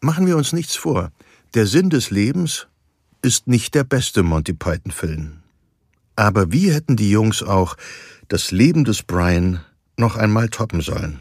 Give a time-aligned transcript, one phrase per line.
[0.00, 1.10] Machen wir uns nichts vor.
[1.54, 2.68] Der Sinn des Lebens
[3.22, 5.38] ist nicht der beste Monty Python-Film.
[6.14, 7.76] Aber wie hätten die Jungs auch
[8.28, 9.60] das Leben des Brian
[9.96, 11.18] noch einmal toppen sollen?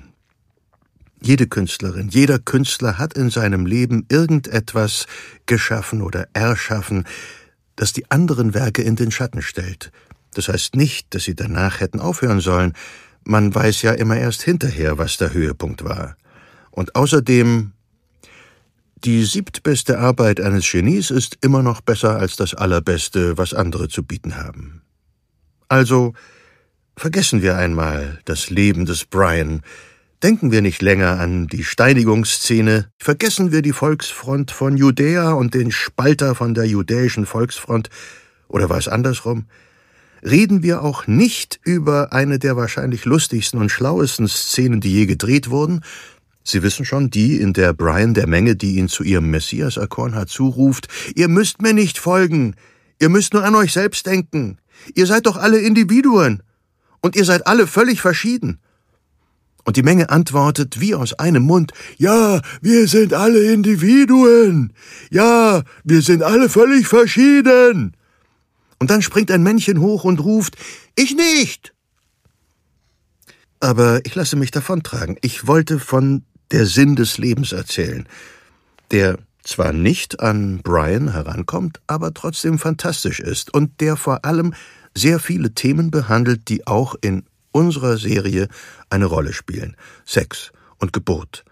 [1.20, 5.07] Jede Künstlerin, jeder Künstler hat in seinem Leben irgendetwas
[5.48, 7.05] geschaffen oder erschaffen,
[7.75, 9.91] das die anderen Werke in den Schatten stellt.
[10.36, 12.73] Das heißt nicht, dass sie danach hätten aufhören sollen.
[13.23, 16.16] Man weiß ja immer erst hinterher, was der Höhepunkt war.
[16.70, 17.71] Und außerdem,
[19.04, 24.03] die siebtbeste Arbeit eines Genies ist immer noch besser als das allerbeste, was andere zu
[24.03, 24.81] bieten haben.
[25.70, 26.13] Also,
[26.95, 29.62] vergessen wir einmal das Leben des Brian,
[30.23, 35.70] Denken wir nicht länger an die Steinigungsszene, vergessen wir die Volksfront von Judäa und den
[35.70, 37.91] Spalter von der judäischen Volksfront,
[38.48, 39.45] oder war es andersrum?
[40.23, 45.52] Reden wir auch nicht über eine der wahrscheinlich lustigsten und schlauesten Szenen, die je gedreht
[45.52, 45.81] wurden,
[46.50, 50.16] Sie wissen schon, die, in der Brian der Menge, die ihn zu ihrem Messias erkoren
[50.16, 52.56] hat, zuruft, ihr müsst mir nicht folgen,
[53.02, 54.58] ihr müsst nur an euch selbst denken,
[54.95, 56.42] ihr seid doch alle Individuen,
[57.02, 58.59] und ihr seid alle völlig verschieden.
[59.66, 64.72] Und die Menge antwortet wie aus einem Mund, ja, wir sind alle Individuen,
[65.11, 67.98] ja, wir sind alle völlig verschieden.
[68.80, 70.56] Und dann springt ein Männchen hoch und ruft,
[70.95, 71.73] ich nicht.
[73.59, 75.17] Aber ich lasse mich davontragen.
[75.22, 78.08] Ich wollte von der Sinn des Lebens erzählen,
[78.92, 84.54] der zwar nicht an Brian herankommt, aber trotzdem fantastisch ist und der vor allem
[84.94, 88.50] sehr viele Themen behandelt, die auch in unserer Serie
[88.89, 89.76] eine Rolle spielen.
[90.06, 91.45] Sex und Geburt,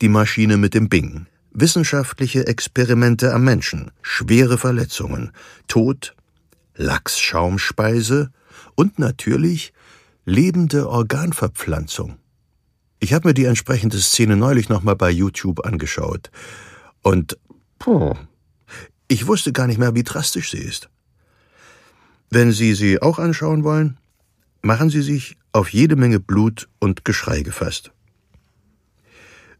[0.00, 5.32] die Maschine mit dem Bing, wissenschaftliche Experimente am Menschen, schwere Verletzungen,
[5.68, 6.14] Tod,
[6.76, 8.30] Lachsschaumspeise
[8.74, 9.72] und natürlich
[10.24, 12.18] lebende Organverpflanzung.
[13.02, 16.30] Ich habe mir die entsprechende Szene neulich nochmal bei YouTube angeschaut.
[17.02, 17.36] Und
[17.80, 18.14] puh,
[19.08, 20.88] ich wusste gar nicht mehr, wie drastisch sie ist.
[22.30, 23.98] Wenn Sie sie auch anschauen wollen,
[24.62, 27.90] machen Sie sich auf jede Menge Blut und Geschrei gefasst.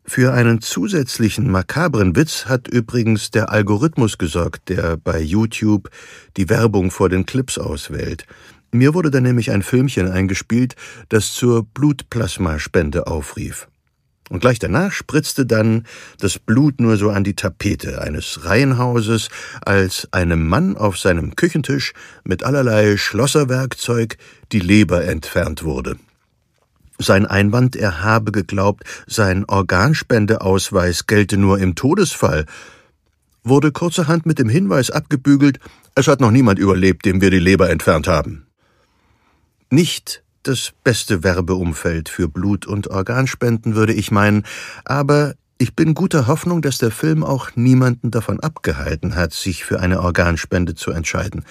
[0.05, 5.91] Für einen zusätzlichen makabren Witz hat übrigens der Algorithmus gesorgt, der bei YouTube
[6.37, 8.25] die Werbung vor den Clips auswählt.
[8.73, 10.77] Mir wurde da nämlich ein Filmchen eingespielt,
[11.11, 13.69] das zur Blutplasmaspende aufrief.
[14.31, 15.85] Und gleich danach spritzte dann
[16.19, 19.29] das Blut nur so an die Tapete eines Reihenhauses,
[19.61, 21.93] als einem Mann auf seinem Küchentisch
[22.25, 24.17] mit allerlei Schlosserwerkzeug
[24.53, 25.97] die Leber entfernt wurde.
[26.99, 32.47] Sein Einwand, er habe geglaubt, sein Organspendeausweis gelte nur im Todesfall,
[33.45, 35.59] wurde kurzerhand mit dem Hinweis abgebügelt,
[35.95, 38.47] es hat noch niemand überlebt, dem wir die Leber entfernt haben.
[39.73, 44.45] Nicht das beste Werbeumfeld für Blut- und Organspenden, würde ich meinen,
[44.85, 49.81] aber ich bin guter Hoffnung, dass der Film auch niemanden davon abgehalten hat, sich für
[49.81, 51.47] eine Organspende zu entscheiden.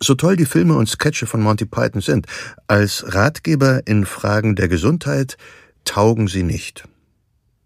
[0.00, 2.26] So toll die Filme und Sketche von Monty Python sind,
[2.66, 5.36] als Ratgeber in Fragen der Gesundheit
[5.84, 6.88] taugen sie nicht.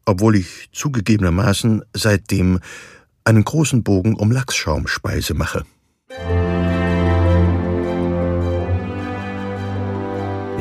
[0.05, 2.61] Obwohl ich zugegebenermaßen seitdem
[3.25, 5.65] einen großen Bogen um Lachsschaumspeise mache.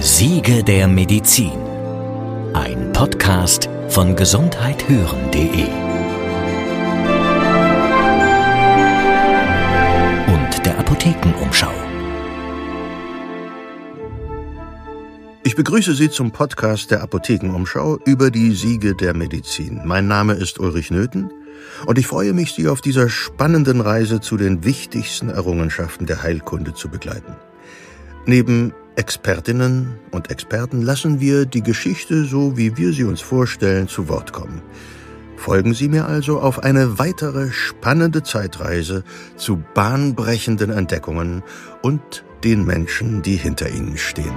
[0.01, 1.51] Siege der Medizin.
[2.53, 5.65] Ein Podcast von gesundheithören.de
[10.27, 11.73] und der Apothekenumschau.
[15.43, 19.81] Ich begrüße Sie zum Podcast der Apothekenumschau über die Siege der Medizin.
[19.83, 21.29] Mein Name ist Ulrich Nöthen
[21.87, 26.73] und ich freue mich, Sie auf dieser spannenden Reise zu den wichtigsten Errungenschaften der Heilkunde
[26.73, 27.35] zu begleiten.
[28.25, 34.09] Neben Expertinnen und Experten lassen wir die Geschichte so, wie wir sie uns vorstellen, zu
[34.09, 34.61] Wort kommen.
[35.37, 39.05] Folgen Sie mir also auf eine weitere spannende Zeitreise
[39.37, 41.43] zu bahnbrechenden Entdeckungen
[41.81, 44.35] und den Menschen, die hinter ihnen stehen.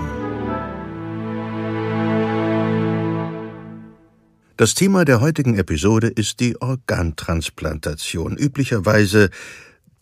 [4.56, 8.36] Das Thema der heutigen Episode ist die Organtransplantation.
[8.36, 9.30] Üblicherweise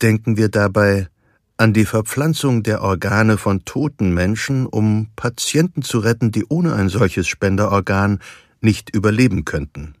[0.03, 1.07] denken wir dabei
[1.61, 6.89] an die Verpflanzung der Organe von toten Menschen, um Patienten zu retten, die ohne ein
[6.89, 8.17] solches Spenderorgan
[8.61, 9.93] nicht überleben könnten,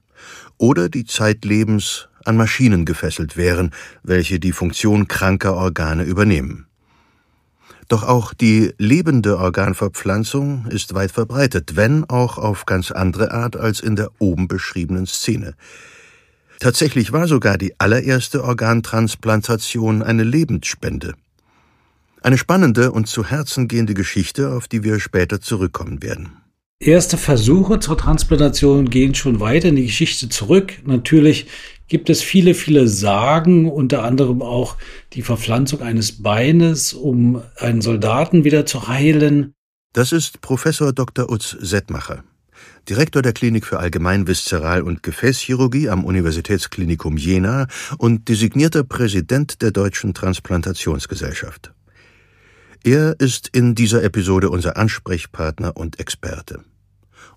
[0.57, 3.69] oder die zeitlebens an Maschinen gefesselt wären,
[4.01, 6.65] welche die Funktion kranker Organe übernehmen.
[7.89, 13.81] Doch auch die lebende Organverpflanzung ist weit verbreitet, wenn auch auf ganz andere Art als
[13.81, 15.53] in der oben beschriebenen Szene.
[16.59, 21.13] Tatsächlich war sogar die allererste Organtransplantation eine Lebensspende.
[22.23, 26.33] Eine spannende und zu Herzen gehende Geschichte, auf die wir später zurückkommen werden.
[26.79, 30.73] Erste Versuche zur Transplantation gehen schon weiter in die Geschichte zurück.
[30.85, 31.47] Natürlich
[31.87, 34.77] gibt es viele, viele Sagen, unter anderem auch
[35.13, 39.53] die Verpflanzung eines Beines, um einen Soldaten wieder zu heilen.
[39.93, 41.31] Das ist Professor Dr.
[41.31, 42.23] Utz Settmacher,
[42.87, 50.13] Direktor der Klinik für Allgemeinviszeral- und Gefäßchirurgie am Universitätsklinikum Jena und designierter Präsident der Deutschen
[50.13, 51.73] Transplantationsgesellschaft.
[52.83, 56.63] Er ist in dieser Episode unser Ansprechpartner und Experte.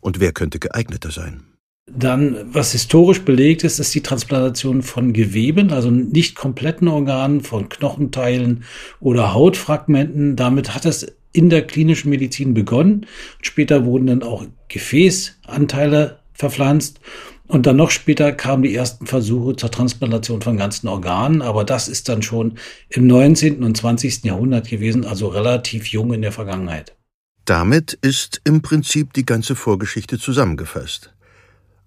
[0.00, 1.44] Und wer könnte geeigneter sein?
[1.86, 7.68] Dann, was historisch belegt ist, ist die Transplantation von Geweben, also nicht kompletten Organen, von
[7.68, 8.64] Knochenteilen
[9.00, 10.34] oder Hautfragmenten.
[10.34, 13.06] Damit hat es in der klinischen Medizin begonnen.
[13.42, 17.00] Später wurden dann auch Gefäßanteile verpflanzt.
[17.46, 21.42] Und dann noch später kamen die ersten Versuche zur Transplantation von ganzen Organen.
[21.42, 22.58] Aber das ist dann schon
[22.88, 23.62] im 19.
[23.62, 24.24] und 20.
[24.24, 26.96] Jahrhundert gewesen, also relativ jung in der Vergangenheit.
[27.44, 31.12] Damit ist im Prinzip die ganze Vorgeschichte zusammengefasst.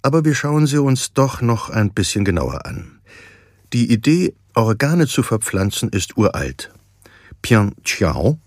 [0.03, 2.99] Aber wir schauen sie uns doch noch ein bisschen genauer an.
[3.73, 6.71] Die Idee, Organe zu verpflanzen, ist uralt.
[7.41, 8.37] Pian Chiao,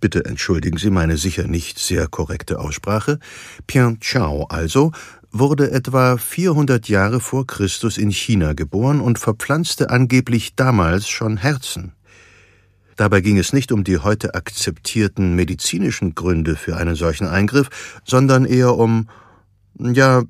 [0.00, 3.18] bitte entschuldigen Sie meine sicher nicht sehr korrekte Aussprache,
[3.66, 4.92] Pian Chao also,
[5.34, 11.92] wurde etwa 400 Jahre vor Christus in China geboren und verpflanzte angeblich damals schon Herzen.
[12.96, 17.68] Dabei ging es nicht um die heute akzeptierten medizinischen Gründe für einen solchen Eingriff,
[18.04, 19.08] sondern eher um,
[19.76, 20.22] ja,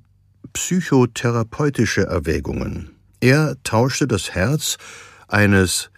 [0.54, 2.90] psychotherapeutische Erwägungen.
[3.20, 4.78] Er tauschte das Herz
[5.28, 5.90] eines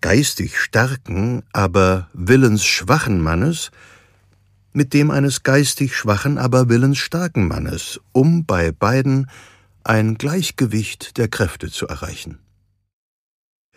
[0.00, 3.70] geistig starken, aber willensschwachen Mannes
[4.72, 9.28] mit dem eines geistig schwachen, aber willensstarken Mannes, um bei beiden
[9.84, 12.38] ein Gleichgewicht der Kräfte zu erreichen.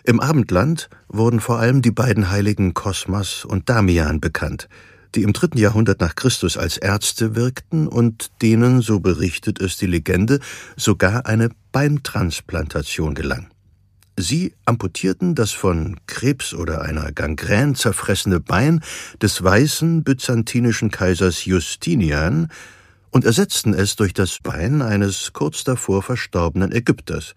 [0.03, 4.67] Im Abendland wurden vor allem die beiden Heiligen Kosmas und Damian bekannt,
[5.13, 9.85] die im dritten Jahrhundert nach Christus als Ärzte wirkten und denen, so berichtet es die
[9.85, 10.39] Legende,
[10.75, 13.49] sogar eine Beintransplantation gelang.
[14.17, 18.81] Sie amputierten das von Krebs oder einer Gangrän zerfressene Bein
[19.21, 22.49] des weißen byzantinischen Kaisers Justinian
[23.09, 27.35] und ersetzten es durch das Bein eines kurz davor verstorbenen Ägypters,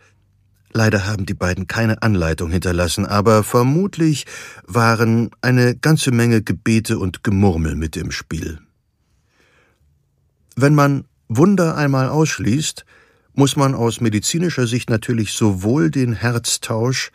[0.76, 4.26] Leider haben die beiden keine Anleitung hinterlassen, aber vermutlich
[4.66, 8.58] waren eine ganze Menge Gebete und Gemurmel mit im Spiel.
[10.56, 12.84] Wenn man Wunder einmal ausschließt,
[13.34, 17.10] muss man aus medizinischer Sicht natürlich sowohl den Herztausch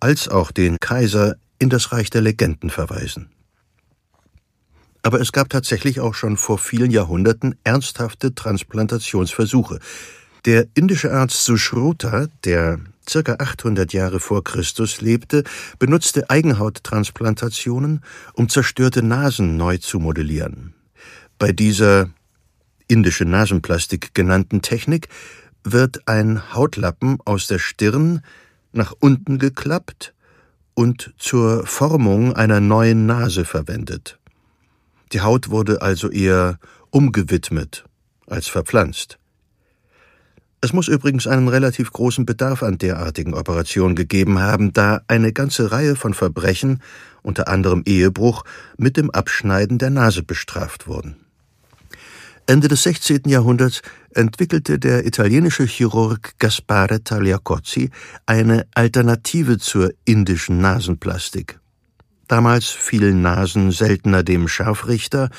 [0.00, 3.30] als auch den Kaiser in das Reich der Legenden verweisen.
[5.02, 9.80] Aber es gab tatsächlich auch schon vor vielen Jahrhunderten ernsthafte Transplantationsversuche.
[10.44, 12.78] Der indische Arzt Sushruta, der
[13.08, 15.42] circa 800 Jahre vor Christus lebte,
[15.78, 18.02] benutzte Eigenhauttransplantationen,
[18.34, 20.74] um zerstörte Nasen neu zu modellieren.
[21.38, 22.10] Bei dieser
[22.86, 25.08] indische Nasenplastik genannten Technik
[25.64, 28.22] wird ein Hautlappen aus der Stirn
[28.72, 30.14] nach unten geklappt
[30.74, 34.18] und zur Formung einer neuen Nase verwendet.
[35.12, 36.58] Die Haut wurde also eher
[36.90, 37.84] umgewidmet
[38.26, 39.18] als verpflanzt.
[40.64, 45.72] Es muss übrigens einen relativ großen Bedarf an derartigen Operationen gegeben haben, da eine ganze
[45.72, 46.80] Reihe von Verbrechen,
[47.22, 48.44] unter anderem Ehebruch,
[48.78, 51.16] mit dem Abschneiden der Nase bestraft wurden.
[52.46, 53.22] Ende des 16.
[53.26, 53.82] Jahrhunderts
[54.14, 57.90] entwickelte der italienische Chirurg Gaspare Tagliacozzi
[58.26, 61.60] eine Alternative zur indischen Nasenplastik.
[62.26, 65.30] Damals fielen Nasen seltener dem Scharfrichter,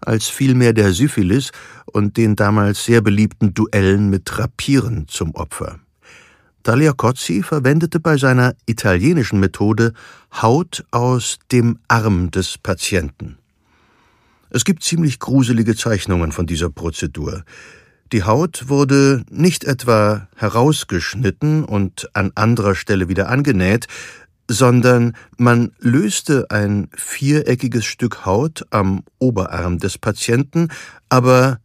[0.00, 1.50] als vielmehr der Syphilis
[1.84, 5.78] und den damals sehr beliebten Duellen mit Rapieren zum Opfer.
[6.62, 9.92] Tagliacozzi verwendete bei seiner italienischen Methode
[10.40, 13.38] Haut aus dem Arm des Patienten.
[14.50, 17.44] Es gibt ziemlich gruselige Zeichnungen von dieser Prozedur.
[18.12, 23.88] Die Haut wurde nicht etwa herausgeschnitten und an anderer Stelle wieder angenäht,
[24.48, 30.68] sondern man löste ein viereckiges Stück Haut am Oberarm des Patienten,
[31.08, 31.58] aber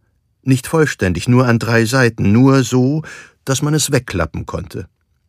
[0.43, 3.03] nicht vollständig, nur an drei Seiten, nur so,
[3.45, 4.87] dass man es wegklappen konnte.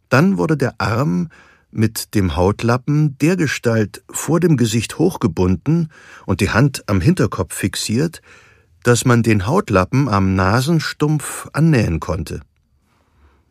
[0.09, 1.29] Dann wurde der Arm
[1.73, 5.91] mit dem Hautlappen dergestalt vor dem Gesicht hochgebunden
[6.27, 8.23] und die Hand am Hinterkopf fixiert,
[8.83, 12.41] dass man den Hautlappen am Nasenstumpf annähen konnte.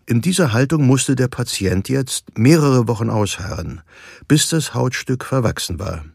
[0.05, 3.81] In dieser Haltung musste der Patient jetzt mehrere Wochen ausharren,
[4.27, 6.05] bis das Hautstück verwachsen war.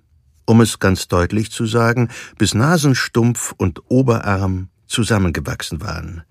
[0.44, 2.08] Um es ganz deutlich zu sagen,
[2.38, 6.22] bis Nasenstumpf und Oberarm zusammengewachsen waren.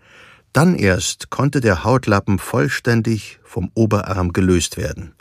[0.54, 5.14] Dann erst konnte der Hautlappen vollständig vom Oberarm gelöst werden.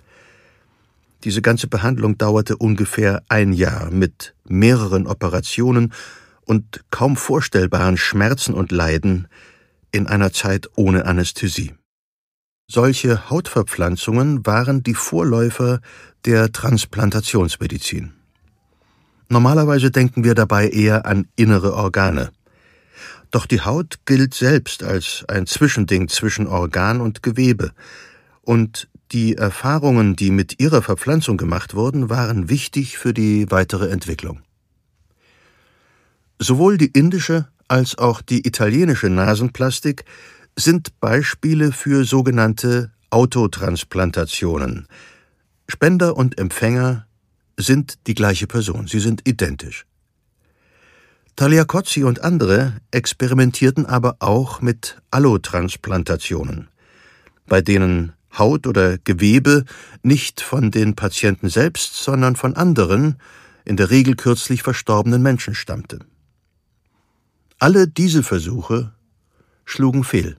[1.24, 5.94] Diese ganze Behandlung dauerte ungefähr ein Jahr mit mehreren Operationen
[6.42, 9.28] und kaum vorstellbaren Schmerzen und Leiden
[9.90, 11.72] in einer Zeit ohne Anästhesie.
[12.70, 15.80] Solche Hautverpflanzungen waren die Vorläufer
[16.26, 18.12] der Transplantationsmedizin.
[19.30, 22.32] Normalerweise denken wir dabei eher an innere Organe.
[23.30, 27.72] Doch die Haut gilt selbst als ein Zwischending zwischen Organ und Gewebe,
[28.44, 34.42] und die Erfahrungen, die mit ihrer Verpflanzung gemacht wurden, waren wichtig für die weitere Entwicklung.
[36.40, 40.04] Sowohl die indische als auch die italienische Nasenplastik
[40.56, 44.88] sind Beispiele für sogenannte Autotransplantationen.
[45.68, 47.06] Spender und Empfänger
[47.56, 49.86] sind die gleiche Person, sie sind identisch.
[51.36, 56.68] Tagliacozzi und andere experimentierten aber auch mit Allotransplantationen,
[57.46, 59.64] bei denen Haut oder Gewebe
[60.02, 63.16] nicht von den Patienten selbst, sondern von anderen,
[63.64, 66.00] in der Regel kürzlich verstorbenen Menschen stammte.
[67.58, 68.92] Alle diese Versuche
[69.64, 70.36] schlugen fehl.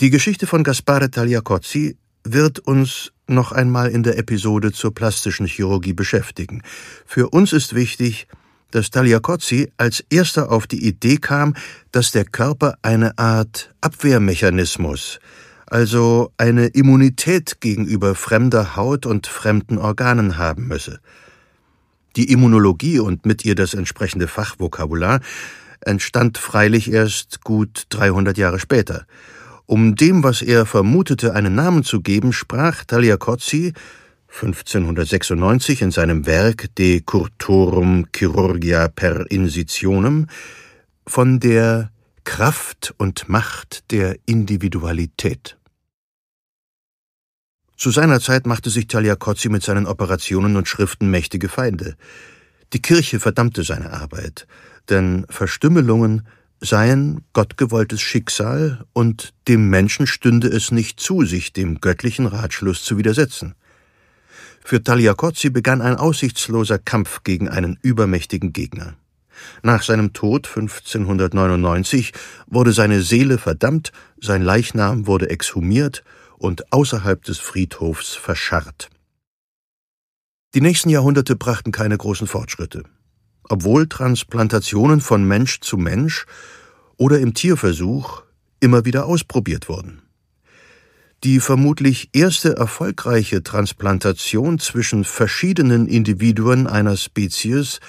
[0.00, 5.92] Die Geschichte von Gaspare Tagliacozzi wird uns noch einmal in der Episode zur plastischen Chirurgie
[5.92, 6.62] beschäftigen.
[7.06, 8.26] Für uns ist wichtig,
[8.70, 11.54] dass Tagliacozzi als erster auf die Idee kam,
[11.92, 15.20] dass der Körper eine Art Abwehrmechanismus,
[15.74, 21.00] also eine Immunität gegenüber fremder Haut und fremden Organen haben müsse.
[22.14, 25.18] Die Immunologie und mit ihr das entsprechende Fachvokabular
[25.80, 29.04] entstand freilich erst gut 300 Jahre später.
[29.66, 33.72] Um dem, was er vermutete, einen Namen zu geben, sprach Tagliacozzi
[34.28, 40.28] 1596 in seinem Werk De Curtorum Chirurgia per Insitionem
[41.04, 41.90] von der
[42.22, 45.56] Kraft und Macht der Individualität.
[47.84, 51.96] Zu seiner Zeit machte sich Tagliacozzi mit seinen Operationen und Schriften mächtige Feinde.
[52.72, 54.46] Die Kirche verdammte seine Arbeit,
[54.88, 56.26] denn Verstümmelungen
[56.60, 62.96] seien gottgewolltes Schicksal und dem Menschen stünde es nicht zu, sich dem göttlichen Ratschluss zu
[62.96, 63.54] widersetzen.
[64.64, 68.94] Für Tagliacozzi begann ein aussichtsloser Kampf gegen einen übermächtigen Gegner.
[69.62, 72.14] Nach seinem Tod 1599
[72.46, 76.02] wurde seine Seele verdammt, sein Leichnam wurde exhumiert
[76.44, 78.90] und außerhalb des Friedhofs verscharrt.
[80.54, 82.84] Die nächsten Jahrhunderte brachten keine großen Fortschritte.
[83.48, 86.26] Obwohl Transplantationen von Mensch zu Mensch
[86.98, 88.22] oder im Tierversuch
[88.60, 90.02] immer wieder ausprobiert wurden.
[91.24, 97.80] Die vermutlich erste erfolgreiche Transplantation zwischen verschiedenen Individuen einer Spezies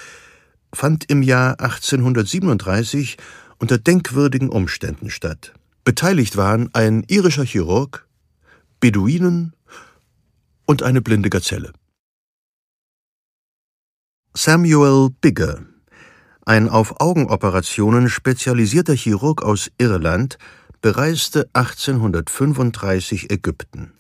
[0.72, 3.18] fand im Jahr 1837
[3.60, 5.54] unter denkwürdigen Umständen statt.
[5.84, 8.06] Beteiligt waren ein irischer Chirurg,
[8.86, 9.54] Beduinen
[10.68, 11.72] und eine blinde Gazelle.
[14.36, 15.66] Samuel Bigger,
[16.46, 20.38] ein auf Augenoperationen spezialisierter Chirurg aus Irland,
[20.82, 23.94] bereiste 1835 Ägypten.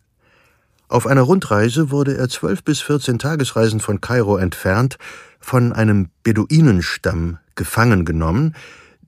[0.87, 4.99] Auf einer Rundreise wurde er zwölf bis vierzehn Tagesreisen von Kairo entfernt
[5.39, 8.55] von einem Beduinenstamm gefangen genommen,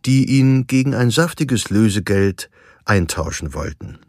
[0.07, 2.49] die ihn gegen ein saftiges Lösegeld
[2.85, 3.99] eintauschen wollten.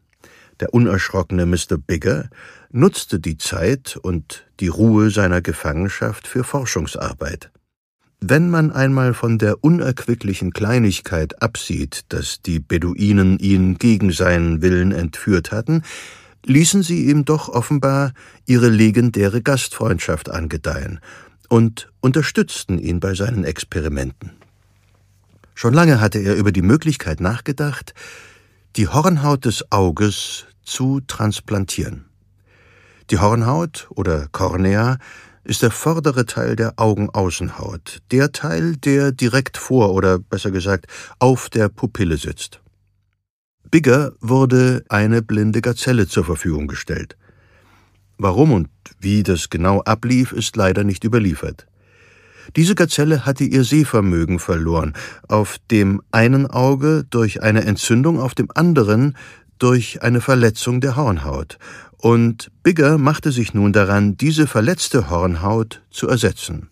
[0.61, 1.79] Der unerschrockene Mr.
[1.79, 2.29] Bigger
[2.71, 7.50] nutzte die Zeit und die Ruhe seiner Gefangenschaft für Forschungsarbeit.
[8.21, 14.91] Wenn man einmal von der unerquicklichen Kleinigkeit absieht, dass die Beduinen ihn gegen seinen Willen
[14.91, 15.83] entführt hatten,
[16.45, 18.12] ließen sie ihm doch offenbar
[18.45, 20.99] ihre legendäre Gastfreundschaft angedeihen
[21.49, 24.33] und unterstützten ihn bei seinen Experimenten.
[25.55, 27.95] Schon lange hatte er über die Möglichkeit nachgedacht,
[28.77, 32.05] die Hornhaut des Auges zu transplantieren.
[33.11, 34.99] Die Hornhaut oder Kornea
[35.45, 40.87] ist der vordere Teil der Augenaußenhaut, der Teil, der direkt vor oder besser gesagt
[41.19, 42.61] auf der Pupille sitzt.
[43.71, 47.17] Bigger wurde eine blinde Gazelle zur Verfügung gestellt.
[48.19, 48.69] Warum und
[49.01, 51.67] wie das genau ablief, ist leider nicht überliefert.
[52.57, 54.95] Diese Gazelle hatte ihr Sehvermögen verloren,
[55.29, 59.17] auf dem einen Auge durch eine Entzündung, auf dem anderen
[59.59, 61.59] durch eine Verletzung der Hornhaut,
[61.99, 66.69] und Bigger machte sich nun daran, diese verletzte Hornhaut zu ersetzen.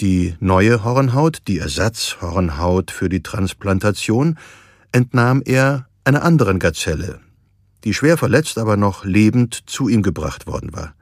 [0.00, 4.38] Die neue Hornhaut, die Ersatzhornhaut für die Transplantation,
[4.92, 7.20] entnahm er einer anderen Gazelle,
[7.84, 10.94] die schwer verletzt, aber noch lebend zu ihm gebracht worden war.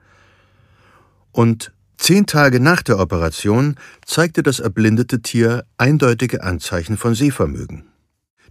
[1.30, 7.91] Und zehn Tage nach der Operation zeigte das erblindete Tier eindeutige Anzeichen von Sehvermögen.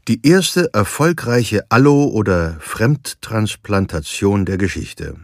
[0.07, 5.15] Die erste erfolgreiche Allo- oder Fremdtransplantation der Geschichte.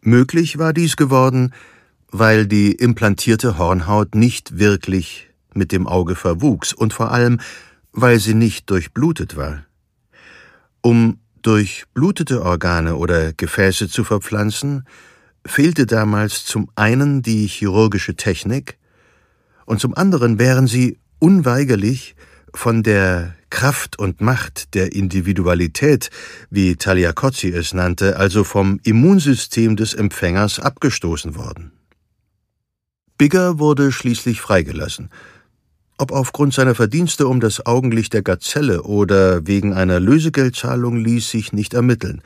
[0.00, 1.52] Möglich war dies geworden,
[2.10, 7.40] weil die implantierte Hornhaut nicht wirklich mit dem Auge verwuchs und vor allem,
[7.92, 9.66] weil sie nicht durchblutet war.
[10.80, 14.86] Um durchblutete Organe oder Gefäße zu verpflanzen,
[15.44, 18.78] fehlte damals zum einen die chirurgische Technik
[19.66, 22.14] und zum anderen wären sie unweigerlich
[22.54, 26.10] von der Kraft und Macht der Individualität,
[26.50, 31.72] wie Tagliacozzi es nannte, also vom Immunsystem des Empfängers abgestoßen worden.
[33.18, 35.10] Bigger wurde schließlich freigelassen.
[35.98, 41.52] Ob aufgrund seiner Verdienste um das Augenlicht der Gazelle oder wegen einer Lösegeldzahlung ließ sich
[41.52, 42.22] nicht ermitteln.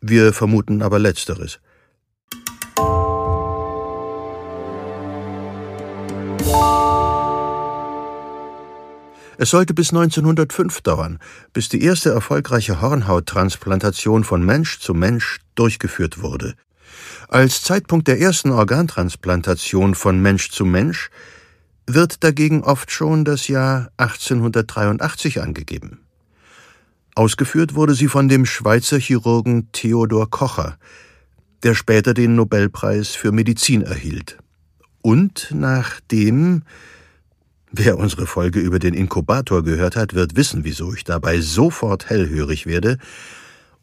[0.00, 1.60] Wir vermuten aber letzteres.
[9.36, 11.18] Es sollte bis 1905 dauern,
[11.52, 16.54] bis die erste erfolgreiche Hornhauttransplantation von Mensch zu Mensch durchgeführt wurde.
[17.28, 21.10] Als Zeitpunkt der ersten Organtransplantation von Mensch zu Mensch
[21.86, 26.00] wird dagegen oft schon das Jahr 1883 angegeben.
[27.14, 30.78] Ausgeführt wurde sie von dem Schweizer Chirurgen Theodor Kocher,
[31.62, 34.38] der später den Nobelpreis für Medizin erhielt.
[35.00, 36.62] Und nachdem
[37.76, 42.66] Wer unsere Folge über den Inkubator gehört hat, wird wissen, wieso ich dabei sofort hellhörig
[42.66, 42.98] werde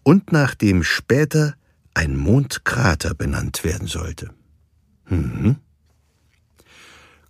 [0.03, 1.55] und nachdem später
[1.93, 4.29] ein Mondkrater benannt werden sollte.
[5.09, 5.57] Mhm.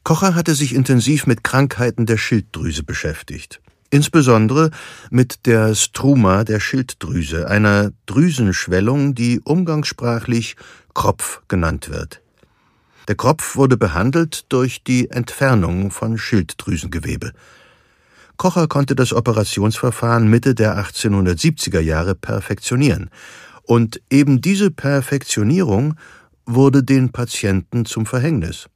[0.04, 3.60] Kocher hatte sich intensiv mit Krankheiten der Schilddrüse beschäftigt.
[3.90, 4.70] Insbesondere
[5.10, 10.58] mit der Struma der Schilddrüse, einer Drüsenschwellung, die umgangssprachlich
[10.94, 12.22] Kropf genannt wird.
[13.08, 17.32] Der Kropf wurde behandelt durch die Entfernung von Schilddrüsengewebe.
[18.38, 23.10] Kocher konnte das Operationsverfahren Mitte der 1870er Jahre perfektionieren,
[23.64, 25.96] und eben diese Perfektionierung
[26.46, 28.68] wurde den Patienten zum Verhängnis.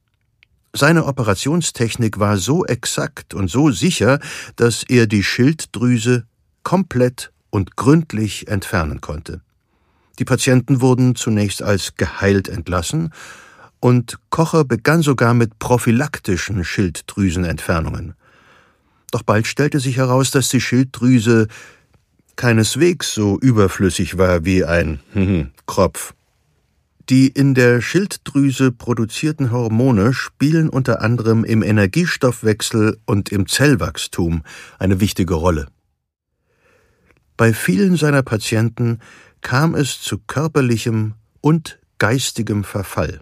[0.72, 4.20] Seine Operationstechnik war so exakt und so sicher,
[4.56, 6.26] dass er die Schilddrüse
[6.62, 9.40] komplett und gründlich entfernen konnte.
[10.18, 13.10] Die Patienten wurden zunächst als geheilt entlassen
[13.80, 18.14] und Kocher begann sogar mit prophylaktischen Schilddrüsenentfernungen.
[19.10, 21.48] Doch bald stellte sich heraus, dass die Schilddrüse
[22.36, 25.00] keineswegs so überflüssig war wie ein
[25.66, 26.14] Kropf.
[27.08, 34.42] Die in der Schilddrüse produzierten Hormone spielen unter anderem im Energiestoffwechsel und im Zellwachstum
[34.78, 35.68] eine wichtige Rolle.
[37.36, 38.98] Bei vielen seiner Patienten
[39.40, 43.20] kam es zu körperlichem und geistigem Verfall.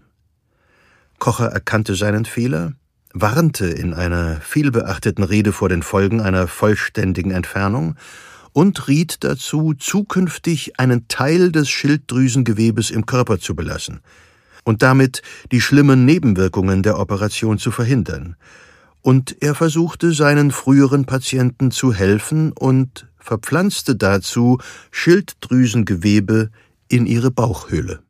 [1.24, 2.74] Kocher erkannte seinen Fehler,
[3.14, 7.96] warnte in einer vielbeachteten Rede vor den Folgen einer vollständigen Entfernung
[8.52, 14.00] und riet dazu, zukünftig einen Teil des Schilddrüsengewebes im Körper zu belassen
[14.64, 18.36] und damit die schlimmen Nebenwirkungen der Operation zu verhindern.
[19.00, 24.58] Und er versuchte seinen früheren Patienten zu helfen und verpflanzte dazu
[24.90, 26.50] Schilddrüsengewebe
[26.88, 28.03] in ihre Bauchhöhle.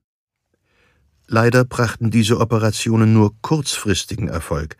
[1.26, 4.76] Leider brachten diese Operationen nur kurzfristigen Erfolg.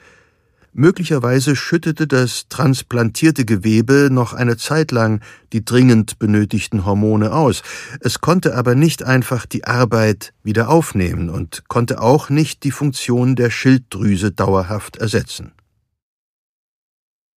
[0.76, 5.20] Möglicherweise schüttete das transplantierte Gewebe noch eine Zeit lang
[5.52, 7.62] die dringend benötigten Hormone aus,
[8.00, 13.36] es konnte aber nicht einfach die Arbeit wieder aufnehmen und konnte auch nicht die Funktion
[13.36, 15.52] der Schilddrüse dauerhaft ersetzen.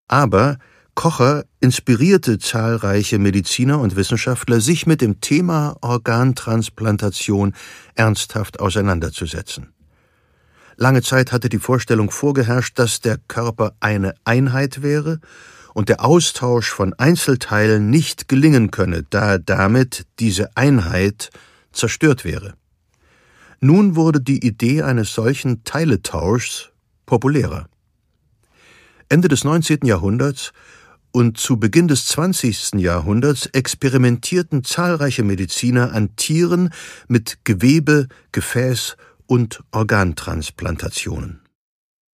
[0.08, 0.58] Aber
[0.98, 7.54] Kocher inspirierte zahlreiche Mediziner und Wissenschaftler, sich mit dem Thema Organtransplantation
[7.94, 9.74] ernsthaft auseinanderzusetzen.
[10.76, 15.20] Lange Zeit hatte die Vorstellung vorgeherrscht, dass der Körper eine Einheit wäre
[15.76, 21.30] und der Austausch von Einzelteilen nicht gelingen könne, da damit diese Einheit
[21.74, 22.56] zerstört wäre.
[23.60, 26.72] Nun wurde die Idee eines solchen Teiletauschs
[27.06, 27.70] populärer.
[29.10, 29.86] Ende des 19.
[29.86, 30.54] Jahrhunderts
[31.18, 32.74] und zu Beginn des 20.
[32.76, 36.70] Jahrhunderts experimentierten zahlreiche Mediziner an Tieren
[37.08, 41.40] mit Gewebe, Gefäß und Organtransplantationen.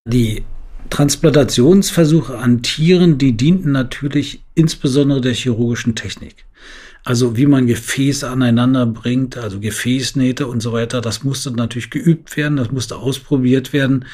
[0.10, 0.46] Die
[0.90, 6.46] Transplantationsversuche an Tieren, die dienten natürlich insbesondere der chirurgischen Technik.
[7.04, 12.38] Also wie man Gefäße aneinander bringt, also Gefäßnähte und so weiter, das musste natürlich geübt
[12.38, 14.06] werden, das musste ausprobiert werden.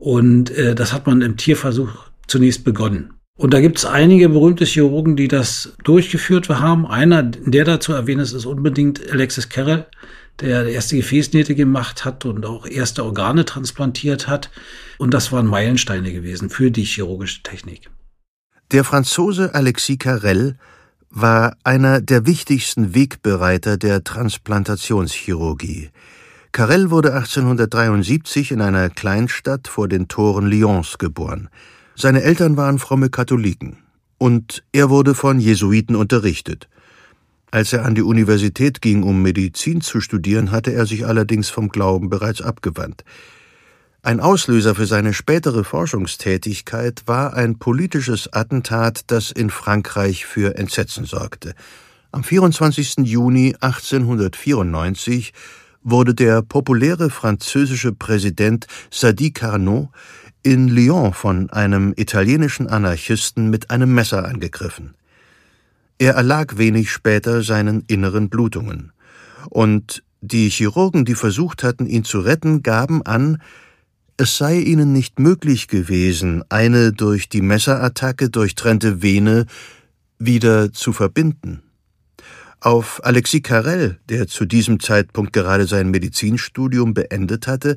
[0.00, 3.13] Und äh, das hat man im Tierversuch zunächst begonnen.
[3.36, 6.86] Und da gibt es einige berühmte Chirurgen, die das durchgeführt haben.
[6.86, 9.86] Einer, der dazu erwähnt ist, ist unbedingt Alexis Carrel,
[10.40, 14.50] der erste Gefäßnähte gemacht hat und auch erste Organe transplantiert hat.
[14.98, 17.90] Und das waren Meilensteine gewesen für die chirurgische Technik.
[18.70, 20.56] Der Franzose Alexis Carrel
[21.10, 25.90] war einer der wichtigsten Wegbereiter der Transplantationschirurgie.
[26.52, 31.48] Carrel wurde 1873 in einer Kleinstadt vor den Toren Lyons geboren.
[31.96, 33.78] Seine Eltern waren fromme Katholiken
[34.18, 36.68] und er wurde von Jesuiten unterrichtet.
[37.52, 41.68] Als er an die Universität ging, um Medizin zu studieren, hatte er sich allerdings vom
[41.68, 43.04] Glauben bereits abgewandt.
[44.02, 51.04] Ein Auslöser für seine spätere Forschungstätigkeit war ein politisches Attentat, das in Frankreich für Entsetzen
[51.04, 51.54] sorgte.
[52.10, 52.96] Am 24.
[53.04, 55.32] Juni 1894
[55.84, 59.90] wurde der populäre französische Präsident Sadi Carnot
[60.44, 64.94] in Lyon von einem italienischen Anarchisten mit einem Messer angegriffen.
[65.98, 68.92] Er erlag wenig später seinen inneren Blutungen.
[69.48, 73.40] Und die Chirurgen, die versucht hatten, ihn zu retten, gaben an,
[74.16, 79.46] es sei ihnen nicht möglich gewesen, eine durch die Messerattacke durchtrennte Vene
[80.18, 81.62] wieder zu verbinden.
[82.60, 87.76] Auf Alexis Carrel, der zu diesem Zeitpunkt gerade sein Medizinstudium beendet hatte,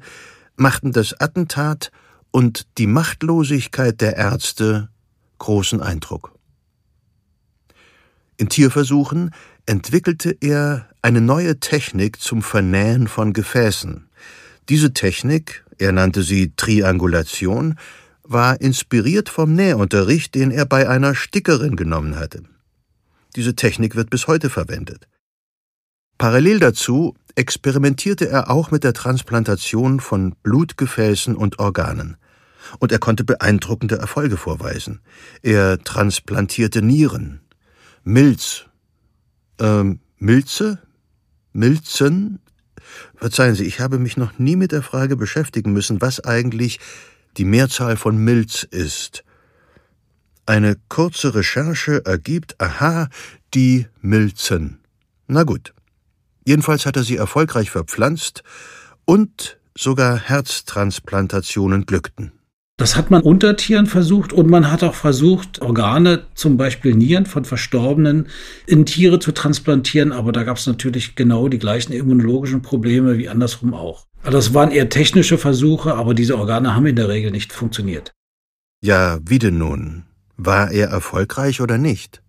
[0.57, 1.91] machten das Attentat
[2.31, 4.89] und die Machtlosigkeit der Ärzte
[5.37, 6.33] großen Eindruck.
[8.37, 9.31] In Tierversuchen
[9.65, 14.09] entwickelte er eine neue Technik zum Vernähen von Gefäßen.
[14.69, 17.79] Diese Technik, er nannte sie Triangulation,
[18.23, 22.43] war inspiriert vom Nähunterricht, den er bei einer Stickerin genommen hatte.
[23.35, 25.07] Diese Technik wird bis heute verwendet.
[26.17, 32.17] Parallel dazu experimentierte er auch mit der Transplantation von Blutgefäßen und Organen.
[32.79, 35.01] Und er konnte beeindruckende Erfolge vorweisen.
[35.43, 37.41] Er transplantierte Nieren,
[38.03, 38.65] Milz,
[39.59, 40.79] ähm, Milze?
[41.53, 42.39] Milzen?
[43.15, 46.79] Verzeihen Sie, ich habe mich noch nie mit der Frage beschäftigen müssen, was eigentlich
[47.37, 49.23] die Mehrzahl von Milz ist.
[50.45, 53.09] Eine kurze Recherche ergibt, aha,
[53.53, 54.79] die Milzen.
[55.27, 55.73] Na gut.
[56.47, 58.41] Jedenfalls hat er sie erfolgreich verpflanzt
[59.03, 62.31] und sogar Herztransplantationen glückten.
[62.77, 67.25] Das hat man unter Tieren versucht und man hat auch versucht, Organe, zum Beispiel Nieren
[67.25, 68.29] von Verstorbenen,
[68.65, 73.27] in Tiere zu transplantieren, aber da gab es natürlich genau die gleichen immunologischen Probleme wie
[73.27, 74.05] andersrum auch.
[74.23, 78.13] Also das waren eher technische Versuche, aber diese Organe haben in der Regel nicht funktioniert.
[78.79, 80.05] Ja, wie denn nun?
[80.37, 82.21] War er erfolgreich oder nicht?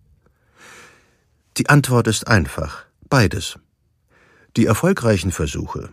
[1.55, 2.83] Die Antwort ist einfach.
[3.07, 3.57] Beides.
[4.57, 5.89] Die erfolgreichen Versuche,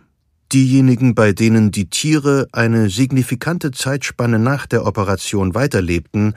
[0.53, 6.35] Diejenigen, bei denen die Tiere eine signifikante Zeitspanne nach der Operation weiterlebten,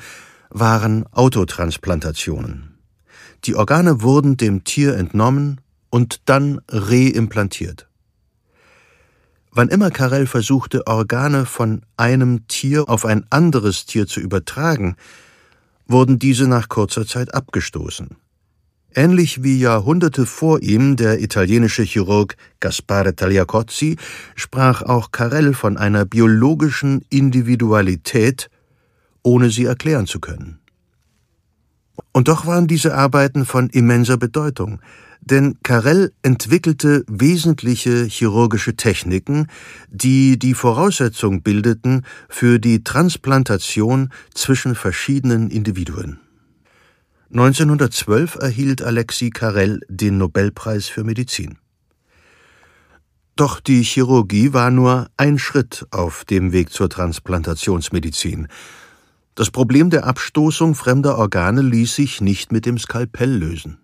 [0.50, 2.76] waren Autotransplantationen.
[3.44, 7.88] Die Organe wurden dem Tier entnommen und dann reimplantiert.
[9.52, 14.96] Wann immer Carell versuchte, Organe von einem Tier auf ein anderes Tier zu übertragen,
[15.86, 18.16] wurden diese nach kurzer Zeit abgestoßen.
[18.94, 23.96] Ähnlich wie Jahrhunderte vor ihm der italienische Chirurg Gaspare Tagliacozzi
[24.34, 28.50] sprach auch Carell von einer biologischen Individualität,
[29.22, 30.58] ohne sie erklären zu können.
[32.12, 34.80] Und doch waren diese Arbeiten von immenser Bedeutung,
[35.20, 39.46] denn Carell entwickelte wesentliche chirurgische Techniken,
[39.88, 46.18] die die Voraussetzung bildeten für die Transplantation zwischen verschiedenen Individuen.
[47.32, 51.58] 1912 erhielt Alexis Carrel den Nobelpreis für Medizin.
[53.36, 58.48] Doch die Chirurgie war nur ein Schritt auf dem Weg zur Transplantationsmedizin.
[59.36, 63.78] Das Problem der Abstoßung fremder Organe ließ sich nicht mit dem Skalpell lösen.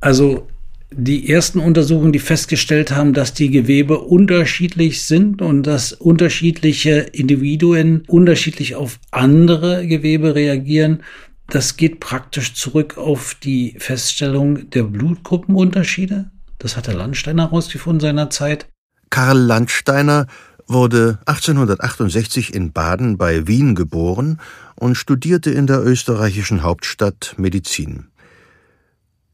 [0.00, 0.48] Also
[0.90, 8.04] die ersten Untersuchungen, die festgestellt haben, dass die Gewebe unterschiedlich sind und dass unterschiedliche Individuen
[8.06, 11.02] unterschiedlich auf andere Gewebe reagieren,
[11.48, 16.30] das geht praktisch zurück auf die Feststellung der Blutgruppenunterschiede.
[16.58, 18.68] Das hat der Landsteiner herausgefunden seinerzeit.
[19.10, 20.26] Karl Landsteiner
[20.66, 24.38] wurde 1868 in Baden bei Wien geboren
[24.74, 28.08] und studierte in der österreichischen Hauptstadt Medizin.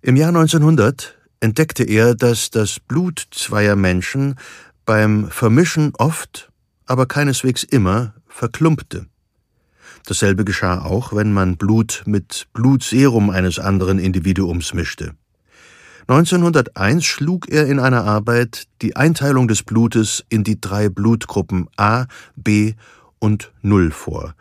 [0.01, 4.37] Im Jahr 1900 entdeckte er, dass das Blut zweier Menschen
[4.87, 6.53] beim Vermischen oft,
[6.87, 9.07] aber keineswegs immer verklumpte.
[10.07, 15.15] Dasselbe geschah auch, wenn man Blut mit Blutserum eines anderen Individuums mischte.
[16.07, 22.05] 1901 schlug er in einer Arbeit die Einteilung des Blutes in die drei Blutgruppen A,
[22.37, 22.75] B
[23.19, 24.35] und Null vor.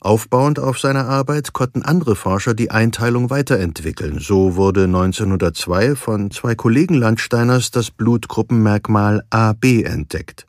[0.00, 4.18] Aufbauend auf seiner Arbeit konnten andere Forscher die Einteilung weiterentwickeln.
[4.18, 10.46] So wurde 1902 von zwei Kollegen Landsteiners das Blutgruppenmerkmal AB entdeckt.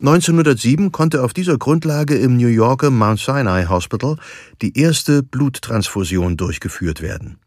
[0.00, 4.16] 1907 konnte auf dieser Grundlage im New Yorker Mount Sinai Hospital
[4.60, 7.38] die erste Bluttransfusion durchgeführt werden.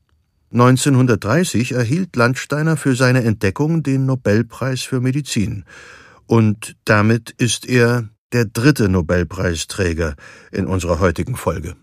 [0.52, 5.64] 1930 erhielt Landsteiner für seine Entdeckung den Nobelpreis für Medizin,
[6.26, 10.16] und damit ist er der dritte Nobelpreisträger
[10.52, 11.76] in unserer heutigen Folge.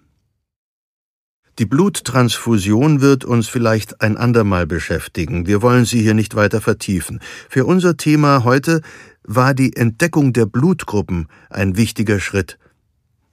[1.58, 5.46] Die Bluttransfusion wird uns vielleicht ein andermal beschäftigen.
[5.46, 7.20] Wir wollen sie hier nicht weiter vertiefen.
[7.48, 8.82] Für unser Thema heute
[9.26, 12.58] war die Entdeckung der Blutgruppen ein wichtiger Schritt.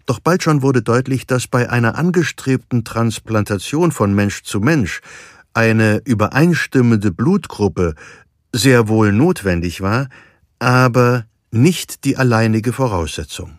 [0.06, 5.02] Doch bald schon wurde deutlich, dass bei einer angestrebten Transplantation von Mensch zu Mensch
[5.54, 7.96] eine übereinstimmende Blutgruppe
[8.52, 10.10] sehr wohl notwendig war,
[10.60, 13.58] aber nicht die alleinige Voraussetzung.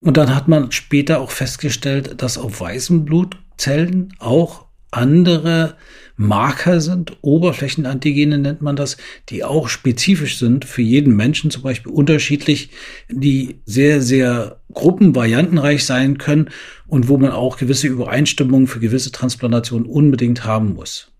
[0.00, 5.76] Und dann hat man später auch festgestellt, dass auf weißem Blut Zellen auch andere
[6.16, 8.96] Marker sind, Oberflächenantigene nennt man das,
[9.28, 12.70] die auch spezifisch sind für jeden Menschen, zum Beispiel unterschiedlich,
[13.10, 16.48] die sehr, sehr gruppenvariantenreich sein können
[16.86, 21.12] und wo man auch gewisse Übereinstimmungen für gewisse Transplantationen unbedingt haben muss,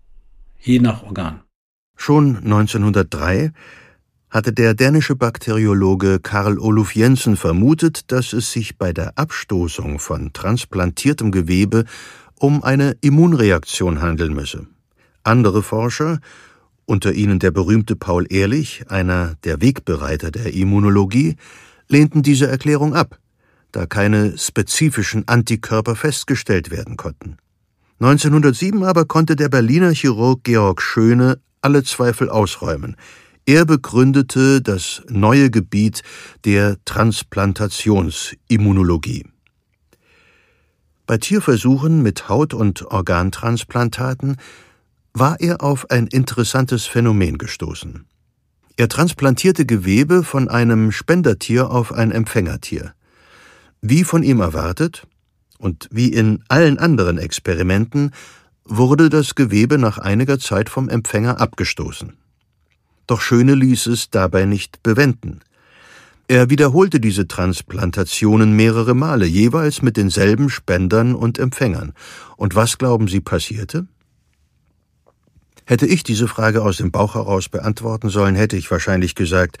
[0.59, 1.41] je nach Organ.
[1.95, 3.51] Schon 1903
[4.29, 10.33] hatte der dänische Bakteriologe Karl Olof Jensen vermutet, dass es sich bei der Abstoßung von
[10.33, 11.85] transplantiertem Gewebe
[12.39, 14.67] um eine Immunreaktion handeln müsse.
[15.23, 16.19] Andere Forscher,
[16.85, 21.35] unter ihnen der berühmte Paul Ehrlich, einer der Wegbereiter der Immunologie,
[21.89, 23.19] lehnten diese Erklärung ab,
[23.71, 27.37] da keine spezifischen Antikörper festgestellt werden konnten.
[27.99, 32.95] 1907 aber konnte der Berliner Chirurg Georg Schöne alle Zweifel ausräumen.
[33.45, 36.03] Er begründete das neue Gebiet
[36.45, 39.25] der Transplantationsimmunologie.
[41.07, 44.35] Bei Tierversuchen mit Haut- und Organtransplantaten
[45.13, 48.05] war er auf ein interessantes Phänomen gestoßen.
[48.75, 52.93] Er transplantierte Gewebe von einem Spendertier auf ein Empfängertier.
[53.81, 55.07] Wie von ihm erwartet
[55.57, 58.11] und wie in allen anderen Experimenten
[58.65, 62.17] wurde das Gewebe nach einiger Zeit vom Empfänger abgestoßen.
[63.07, 65.39] Doch Schöne ließ es dabei nicht bewenden.
[66.29, 71.93] Er wiederholte diese Transplantationen mehrere Male, jeweils mit denselben Spendern und Empfängern.
[72.35, 73.87] Und was glauben Sie passierte?
[75.63, 79.57] Hätte ich diese Frage aus dem Bauch heraus beantworten sollen, hätte ich wahrscheinlich gesagt,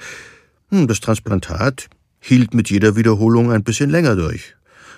[0.69, 1.87] hm, das Transplantat
[2.19, 4.55] hielt mit jeder Wiederholung ein bisschen länger durch,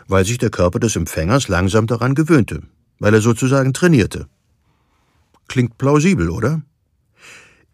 [0.08, 2.64] weil sich der Körper des Empfängers langsam daran gewöhnte,
[2.98, 4.28] weil er sozusagen trainierte.
[5.48, 6.64] Klingt plausibel, oder?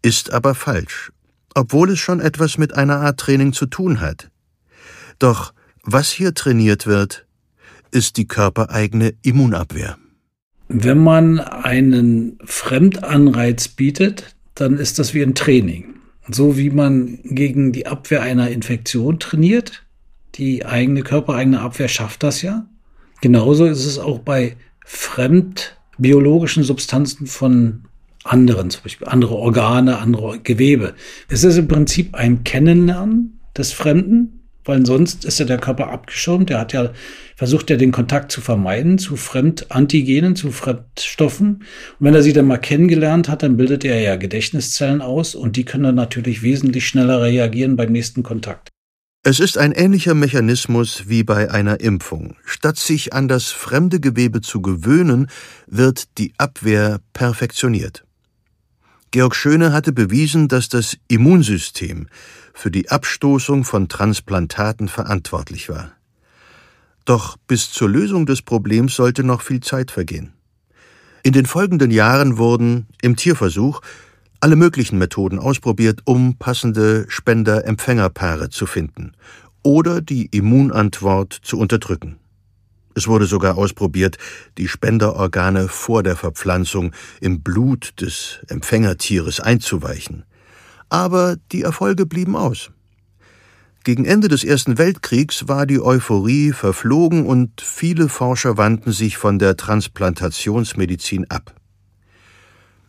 [0.01, 1.12] Ist aber falsch
[1.56, 4.30] obwohl es schon etwas mit einer Art Training zu tun hat.
[5.18, 7.26] Doch was hier trainiert wird,
[7.91, 9.98] ist die körpereigene Immunabwehr.
[10.68, 15.96] Wenn man einen Fremdanreiz bietet, dann ist das wie ein Training.
[16.28, 19.84] So wie man gegen die Abwehr einer Infektion trainiert,
[20.36, 22.65] die eigene körpereigene Abwehr schafft das ja.
[23.22, 27.86] Genauso ist es auch bei fremdbiologischen Substanzen von
[28.26, 30.96] anderen, zum Beispiel andere Organe, andere Gewebe.
[31.30, 34.36] Es ist im Prinzip ein Kennenlernen des Fremden,
[34.66, 36.50] weil sonst ist ja der Körper abgeschirmt.
[36.50, 36.92] Der hat ja
[37.36, 41.58] versucht ja den Kontakt zu vermeiden zu Fremdantigenen, zu Fremdstoffen.
[41.58, 41.66] Und
[42.00, 45.66] wenn er sie dann mal kennengelernt hat, dann bildet er ja Gedächtniszellen aus und die
[45.66, 48.70] können dann natürlich wesentlich schneller reagieren beim nächsten Kontakt.
[49.28, 52.36] Es ist ein ähnlicher Mechanismus wie bei einer Impfung.
[52.46, 55.28] Statt sich an das fremde Gewebe zu gewöhnen,
[55.66, 58.05] wird die Abwehr perfektioniert.
[59.15, 62.08] Georg Schöne hatte bewiesen, dass das Immunsystem
[62.54, 65.93] für die Abstoßung von Transplantaten verantwortlich war.
[67.06, 70.34] Doch bis zur Lösung des Problems sollte noch viel Zeit vergehen.
[71.23, 73.80] In den folgenden Jahren wurden im Tierversuch
[74.41, 79.13] alle möglichen Methoden ausprobiert, um passende Spender-Empfängerpaare zu finden
[79.63, 82.17] oder die Immunantwort zu unterdrücken.
[82.95, 84.17] Es wurde sogar ausprobiert,
[84.58, 90.23] die Spenderorgane vor der Verpflanzung im Blut des Empfängertieres einzuweichen.
[90.89, 92.69] Aber die Erfolge blieben aus.
[93.84, 99.39] Gegen Ende des Ersten Weltkriegs war die Euphorie verflogen und viele Forscher wandten sich von
[99.39, 101.53] der Transplantationsmedizin ab.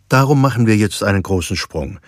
[0.08, 1.98] Darum machen wir jetzt einen großen Sprung.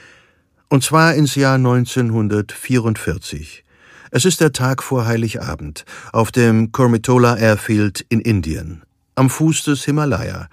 [0.69, 3.65] Und zwar ins Jahr 1944.
[4.11, 8.83] Es ist der Tag vor Heiligabend auf dem Kurmitola Airfield in Indien,
[9.17, 10.49] am Fuß des Himalaya,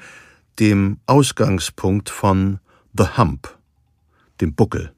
[0.60, 2.60] dem Ausgangspunkt von
[2.98, 3.58] The Hump,
[4.41, 4.91] dem Buckel.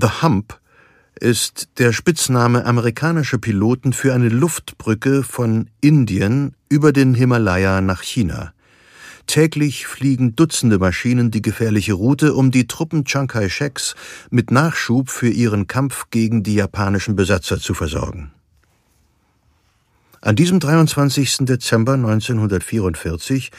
[0.00, 0.58] The Hump
[1.14, 8.54] ist der Spitzname amerikanischer Piloten für eine Luftbrücke von Indien über den Himalaya nach China.
[9.30, 13.94] Täglich fliegen Dutzende Maschinen die gefährliche Route, um die Truppen Chiang Kai-sheks
[14.30, 18.32] mit Nachschub für ihren Kampf gegen die japanischen Besatzer zu versorgen.
[20.20, 21.42] An diesem 23.
[21.42, 23.52] Dezember 1944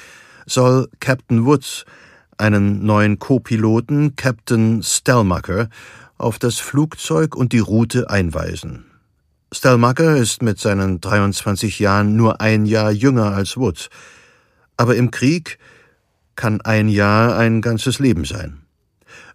[0.45, 1.85] soll Captain Woods
[2.37, 5.69] einen neuen Co-Piloten, Captain Stelmacher,
[6.17, 8.87] auf das Flugzeug und die Route einweisen.
[9.53, 13.89] Stelmacher ist mit seinen 23 Jahren nur ein Jahr jünger als Woods.
[14.77, 15.59] Aber im Krieg
[16.35, 18.61] kann ein Jahr ein ganzes Leben sein.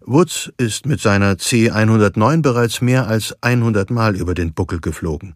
[0.01, 5.35] Woods ist mit seiner C-109 bereits mehr als 100 Mal über den Buckel geflogen.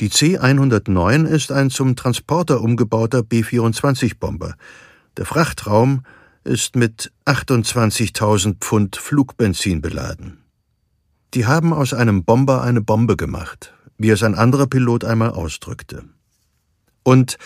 [0.00, 4.54] Die C-109 ist ein zum Transporter umgebauter B-24-Bomber.
[5.16, 6.02] Der Frachtraum
[6.44, 10.38] ist mit 28.000 Pfund Flugbenzin beladen.
[11.34, 16.04] Die haben aus einem Bomber eine Bombe gemacht, wie es ein anderer Pilot einmal ausdrückte.
[17.04, 17.38] Und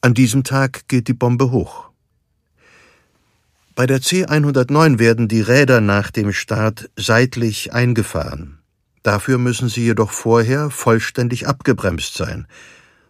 [0.00, 1.90] an diesem Tag geht die Bombe hoch.
[3.74, 8.58] Bei der C109 werden die Räder nach dem Start seitlich eingefahren.
[9.02, 12.46] Dafür müssen sie jedoch vorher vollständig abgebremst sein,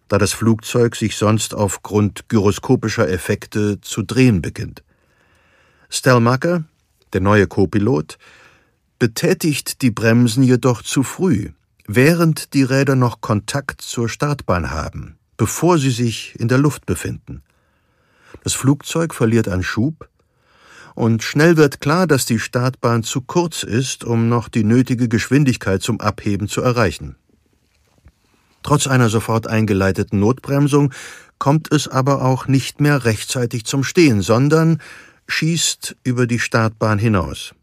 [0.09, 4.83] da das Flugzeug sich sonst aufgrund gyroskopischer Effekte zu drehen beginnt.
[5.89, 6.65] Stellmacher,
[7.13, 8.19] der neue Co-Pilot,
[8.99, 11.51] betätigt die Bremsen jedoch zu früh,
[11.87, 17.43] während die Räder noch Kontakt zur Startbahn haben, bevor sie sich in der Luft befinden.
[18.45, 20.09] Das Flugzeug verliert an Schub,
[20.97, 25.83] und schnell wird klar, dass die Startbahn zu kurz ist, um noch die nötige Geschwindigkeit
[25.83, 27.17] zum Abheben zu erreichen.
[28.63, 30.93] Trotz einer sofort eingeleiteten Notbremsung
[31.39, 34.81] kommt es aber auch nicht mehr rechtzeitig zum Stehen, sondern
[35.29, 37.55] schießt über die Startbahn hinaus.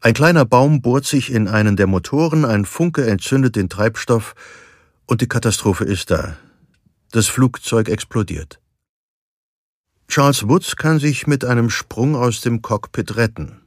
[0.00, 4.34] Ein kleiner Baum bohrt sich in einen der Motoren, ein Funke entzündet den Treibstoff
[5.06, 6.36] und die Katastrophe ist da.
[7.12, 8.58] Das Flugzeug explodiert.
[10.08, 13.60] Charles Woods kann sich mit einem Sprung aus dem Cockpit retten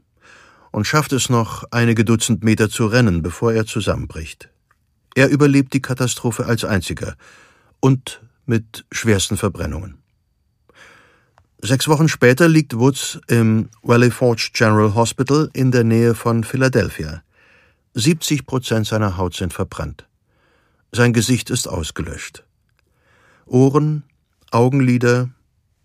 [0.71, 4.49] und schafft es noch, einige Dutzend Meter zu rennen, bevor er zusammenbricht.
[5.13, 7.17] Er überlebt die Katastrophe als einziger
[7.81, 9.99] und mit schwersten Verbrennungen.
[11.61, 17.21] Sechs Wochen später liegt Woods im Valley Forge General Hospital in der Nähe von Philadelphia.
[17.93, 20.07] 70 Prozent seiner Haut sind verbrannt.
[20.91, 22.43] Sein Gesicht ist ausgelöscht.
[23.45, 24.03] Ohren,
[24.49, 25.29] Augenlider,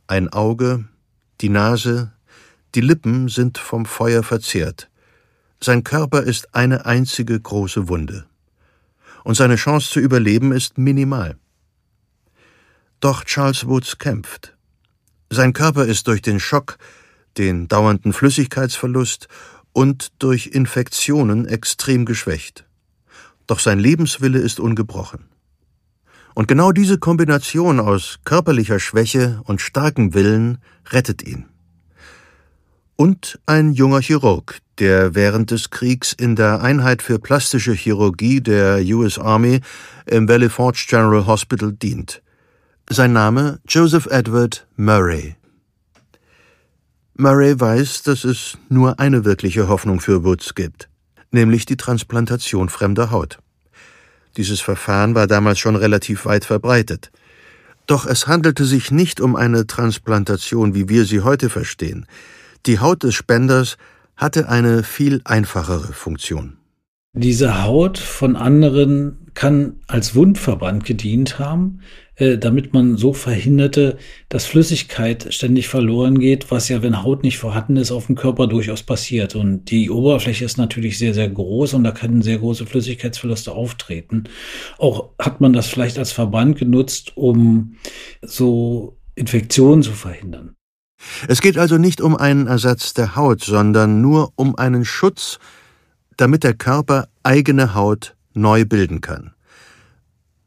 [0.06, 0.88] ein Auge,
[1.42, 2.12] die Nase,
[2.74, 4.88] die Lippen sind vom Feuer verzehrt.
[5.60, 8.26] Sein Körper ist eine einzige große Wunde.
[9.24, 11.36] Und seine Chance zu überleben ist minimal.
[13.00, 14.56] Doch Charles Woods kämpft.
[15.28, 16.78] Sein Körper ist durch den Schock,
[17.36, 19.28] den dauernden Flüssigkeitsverlust
[19.72, 22.64] und durch Infektionen extrem geschwächt.
[23.46, 25.29] Doch sein Lebenswille ist ungebrochen.
[26.40, 30.56] Und genau diese Kombination aus körperlicher Schwäche und starkem Willen
[30.90, 31.44] rettet ihn.
[32.96, 38.80] Und ein junger Chirurg, der während des Kriegs in der Einheit für plastische Chirurgie der
[38.96, 39.60] US Army
[40.06, 42.22] im Valley Forge General Hospital dient.
[42.88, 45.36] Sein Name Joseph Edward Murray.
[47.18, 50.88] Murray weiß, dass es nur eine wirkliche Hoffnung für Woods gibt,
[51.32, 53.40] nämlich die Transplantation fremder Haut.
[54.36, 57.10] Dieses Verfahren war damals schon relativ weit verbreitet.
[57.86, 62.06] Doch es handelte sich nicht um eine Transplantation, wie wir sie heute verstehen.
[62.66, 63.76] Die Haut des Spenders
[64.16, 66.58] hatte eine viel einfachere Funktion.
[67.12, 71.80] Diese Haut von anderen kann als Wundverband gedient haben,
[72.20, 73.96] äh, damit man so verhinderte,
[74.28, 78.46] dass Flüssigkeit ständig verloren geht, was ja, wenn Haut nicht vorhanden ist, auf dem Körper
[78.46, 79.34] durchaus passiert.
[79.34, 84.24] Und die Oberfläche ist natürlich sehr, sehr groß und da können sehr große Flüssigkeitsverluste auftreten.
[84.76, 87.76] Auch hat man das vielleicht als Verband genutzt, um
[88.20, 90.54] so Infektionen zu verhindern.
[91.26, 95.38] Es geht also nicht um einen Ersatz der Haut, sondern nur um einen Schutz,
[96.18, 99.32] damit der Körper eigene Haut neu bilden kann.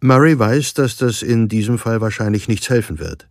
[0.03, 3.29] Murray weiß, dass das in diesem Fall wahrscheinlich nichts helfen wird.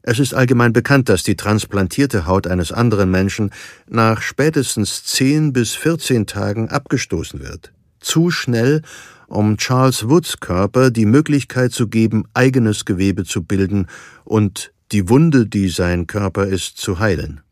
[0.00, 3.50] Es ist allgemein bekannt, dass die transplantierte Haut eines anderen Menschen
[3.86, 7.74] nach spätestens 10 bis 14 Tagen abgestoßen wird.
[8.00, 8.80] Zu schnell,
[9.26, 13.88] um Charles Woods Körper die Möglichkeit zu geben, eigenes Gewebe zu bilden
[14.24, 17.42] und die Wunde, die sein Körper ist, zu heilen.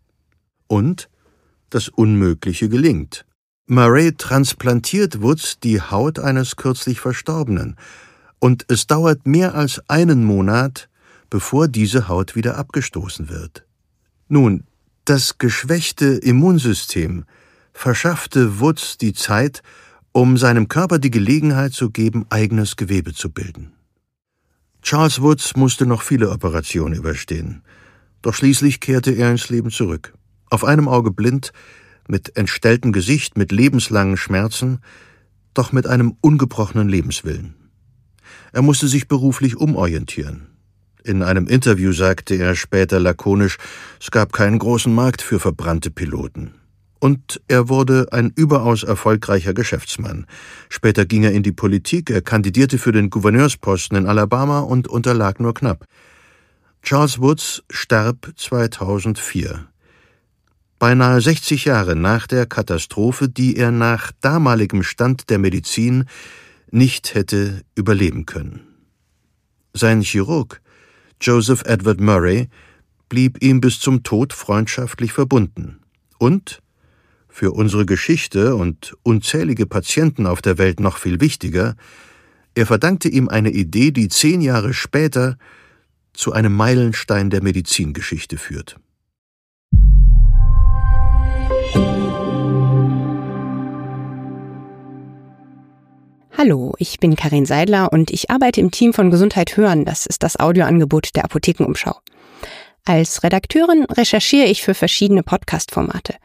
[0.67, 1.11] Und
[1.69, 3.27] das Unmögliche gelingt.
[3.73, 7.77] Murray transplantiert Woods die Haut eines kürzlich Verstorbenen,
[8.39, 10.91] und es dauert mehr als einen Monat,
[11.31, 13.65] bevor diese Haut wieder abgestoßen wird.
[14.29, 14.65] Nun,
[15.07, 17.25] das geschwächte Immunsystem
[17.73, 19.63] verschaffte Woods die Zeit,
[20.13, 23.73] um seinem Körper die Gelegenheit zu geben, eigenes Gewebe zu bilden.
[24.83, 27.63] Charles Woods musste noch viele Operationen überstehen,
[28.21, 30.13] doch schließlich kehrte er ins Leben zurück.
[30.51, 31.55] Auf einem Auge blind,
[32.09, 34.81] mit entstelltem Gesicht, mit lebenslangen Schmerzen,
[35.55, 37.55] doch mit einem ungebrochenen Lebenswillen.
[38.53, 40.49] Er musste sich beruflich umorientieren.
[41.05, 43.59] In einem Interview sagte er später lakonisch,
[44.01, 46.55] es gab keinen großen Markt für verbrannte Piloten.
[47.01, 50.27] Und er wurde ein überaus erfolgreicher Geschäftsmann.
[50.69, 55.41] Später ging er in die Politik, er kandidierte für den Gouverneursposten in Alabama und unterlag
[55.41, 55.85] nur knapp.
[56.83, 59.72] Charles Woods starb 2004.
[60.83, 66.07] Beinahe 60 Jahre nach der Katastrophe, die er nach damaligem Stand der Medizin
[66.73, 68.67] nicht hätte überleben können.
[69.75, 70.61] Sein Chirurg,
[71.21, 72.49] Joseph Edward Murray,
[73.09, 75.79] blieb ihm bis zum Tod freundschaftlich verbunden.
[76.19, 76.61] Und,
[77.29, 81.77] für unsere Geschichte und unzählige Patienten auf der Welt noch viel wichtiger,
[82.57, 85.39] er verdankte ihm eine Idee, die zehn Jahre später
[86.13, 88.81] zu einem Meilenstein der Medizingeschichte führt.
[96.45, 99.85] Hallo, ich bin Karin Seidler und ich arbeite im Team von Gesundheit hören.
[99.85, 101.95] Das ist das Audioangebot der Apothekenumschau.
[102.85, 106.17] Als Redakteurin recherchiere ich für verschiedene Podcast-Formate.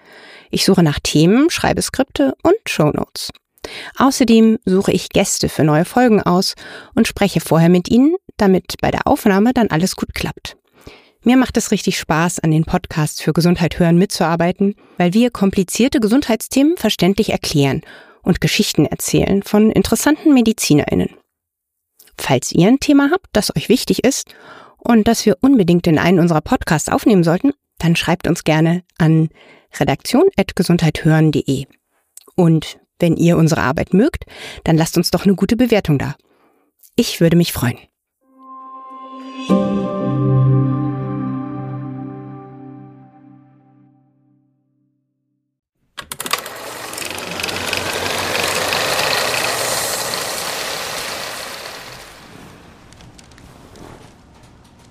[0.50, 3.30] Ich suche nach Themen, schreibe Skripte und Shownotes.
[3.96, 6.56] Außerdem suche ich Gäste für neue Folgen aus
[6.96, 10.58] und spreche vorher mit ihnen, damit bei der Aufnahme dann alles gut klappt.
[11.22, 16.00] Mir macht es richtig Spaß, an den Podcasts für Gesundheit hören mitzuarbeiten, weil wir komplizierte
[16.00, 17.84] Gesundheitsthemen verständlich erklären
[18.28, 21.10] und Geschichten erzählen von interessanten MedizinerInnen.
[22.18, 24.36] Falls ihr ein Thema habt, das euch wichtig ist
[24.78, 29.30] und das wir unbedingt in einen unserer Podcasts aufnehmen sollten, dann schreibt uns gerne an
[29.80, 31.66] redaktion.gesundheithören.de.
[32.36, 34.26] Und wenn ihr unsere Arbeit mögt,
[34.64, 36.16] dann lasst uns doch eine gute Bewertung da.
[36.96, 37.78] Ich würde mich freuen.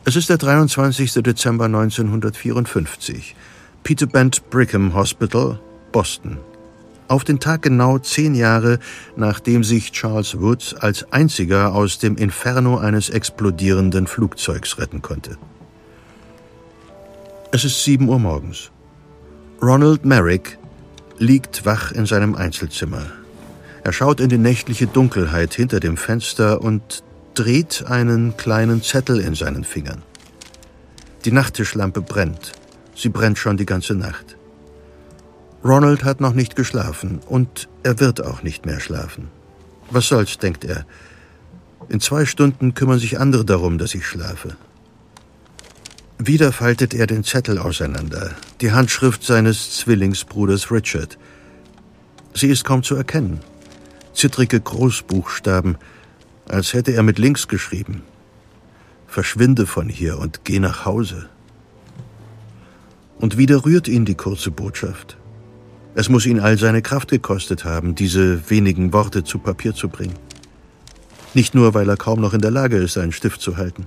[0.08, 1.14] Es ist der 23.
[1.14, 3.34] Dezember 1954.
[3.82, 5.58] Peter Bent Brigham Hospital,
[5.90, 6.38] Boston.
[7.08, 8.78] Auf den Tag genau zehn Jahre,
[9.16, 15.38] nachdem sich Charles Woods als einziger aus dem Inferno eines explodierenden Flugzeugs retten konnte.
[17.50, 18.70] Es ist sieben Uhr morgens.
[19.60, 20.56] Ronald Merrick
[21.18, 23.02] liegt wach in seinem Einzelzimmer.
[23.82, 27.02] Er schaut in die nächtliche Dunkelheit hinter dem Fenster und
[27.36, 30.02] dreht einen kleinen Zettel in seinen Fingern.
[31.24, 32.52] Die Nachttischlampe brennt.
[32.94, 34.36] Sie brennt schon die ganze Nacht.
[35.62, 39.28] Ronald hat noch nicht geschlafen und er wird auch nicht mehr schlafen.
[39.90, 40.86] Was soll's, denkt er.
[41.88, 44.56] In zwei Stunden kümmern sich andere darum, dass ich schlafe.
[46.18, 48.30] Wieder faltet er den Zettel auseinander,
[48.62, 51.18] die Handschrift seines Zwillingsbruders Richard.
[52.32, 53.40] Sie ist kaum zu erkennen.
[54.14, 55.76] Zittrige Großbuchstaben,
[56.48, 58.02] als hätte er mit links geschrieben.
[59.06, 61.28] Verschwinde von hier und geh nach Hause.
[63.18, 65.16] Und wieder rührt ihn die kurze Botschaft.
[65.94, 70.18] Es muss ihn all seine Kraft gekostet haben, diese wenigen Worte zu Papier zu bringen.
[71.32, 73.86] Nicht nur, weil er kaum noch in der Lage ist, einen Stift zu halten.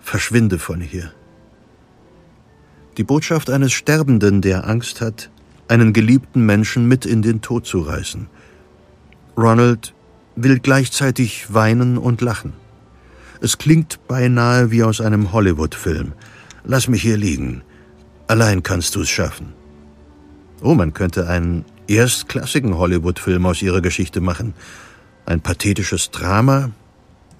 [0.00, 1.12] Verschwinde von hier.
[2.96, 5.30] Die Botschaft eines Sterbenden, der Angst hat,
[5.68, 8.28] einen geliebten Menschen mit in den Tod zu reißen.
[9.36, 9.94] Ronald
[10.42, 12.52] will gleichzeitig weinen und lachen.
[13.40, 16.12] Es klingt beinahe wie aus einem Hollywood-Film.
[16.64, 17.62] Lass mich hier liegen.
[18.26, 19.52] Allein kannst du es schaffen.
[20.60, 24.54] Oh, man könnte einen erstklassigen Hollywood-Film aus ihrer Geschichte machen.
[25.24, 26.70] Ein pathetisches Drama,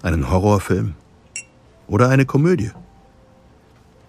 [0.01, 0.93] einen Horrorfilm
[1.87, 2.71] oder eine Komödie.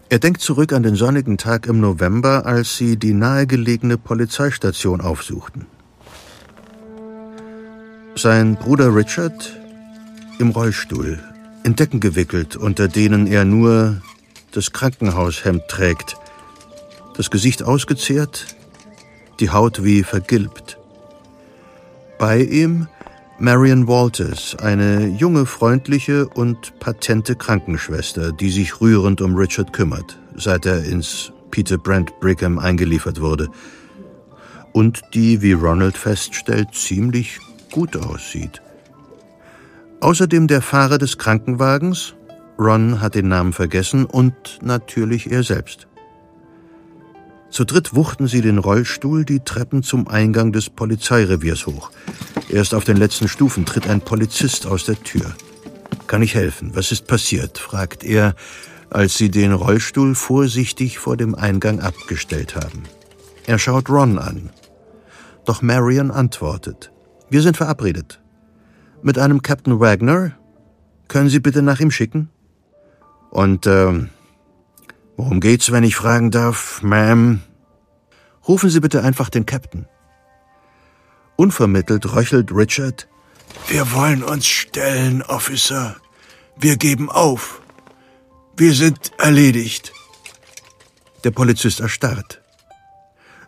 [0.09, 5.67] Er denkt zurück an den sonnigen Tag im November, als sie die nahegelegene Polizeistation aufsuchten.
[8.17, 9.57] Sein Bruder Richard
[10.39, 11.19] im Rollstuhl,
[11.65, 14.03] in Decken gewickelt, unter denen er nur
[14.53, 16.17] das Krankenhaushemd trägt,
[17.17, 18.57] das Gesicht ausgezehrt,
[19.39, 20.79] die Haut wie vergilbt.
[22.19, 22.89] Bei ihm
[23.39, 30.67] Marion Walters, eine junge, freundliche und patente Krankenschwester, die sich rührend um Richard kümmert, seit
[30.67, 33.49] er ins Peter Brent Brigham eingeliefert wurde.
[34.73, 37.41] Und die, wie Ronald feststellt, ziemlich
[37.71, 38.63] gut aussieht.
[40.01, 42.15] Außerdem der Fahrer des Krankenwagens,
[42.59, 45.87] Ron hat den Namen vergessen, und natürlich er selbst.
[47.51, 51.91] Zu dritt wuchten sie den Rollstuhl die Treppen zum Eingang des Polizeireviers hoch.
[52.49, 55.35] Erst auf den letzten Stufen tritt ein Polizist aus der Tür.
[56.07, 56.71] Kann ich helfen?
[56.75, 57.59] Was ist passiert?
[57.59, 58.35] fragt er,
[58.89, 62.85] als sie den Rollstuhl vorsichtig vor dem Eingang abgestellt haben.
[63.47, 64.51] Er schaut Ron an.
[65.45, 66.93] Doch Marion antwortet.
[67.31, 68.21] Wir sind verabredet.
[69.03, 70.33] Mit einem Captain Wagner?
[71.07, 72.29] Können Sie bitte nach ihm schicken?
[73.31, 74.11] Und, ähm,
[75.17, 77.39] worum geht's, wenn ich fragen darf, Ma'am?
[78.49, 79.87] Rufen Sie bitte einfach den Captain.
[81.37, 83.09] Unvermittelt röchelt Richard.
[83.69, 85.97] Wir wollen uns stellen, Officer.
[86.59, 87.63] Wir geben auf.
[88.57, 89.93] Wir sind erledigt.
[91.25, 92.40] Der Polizist erstarrt.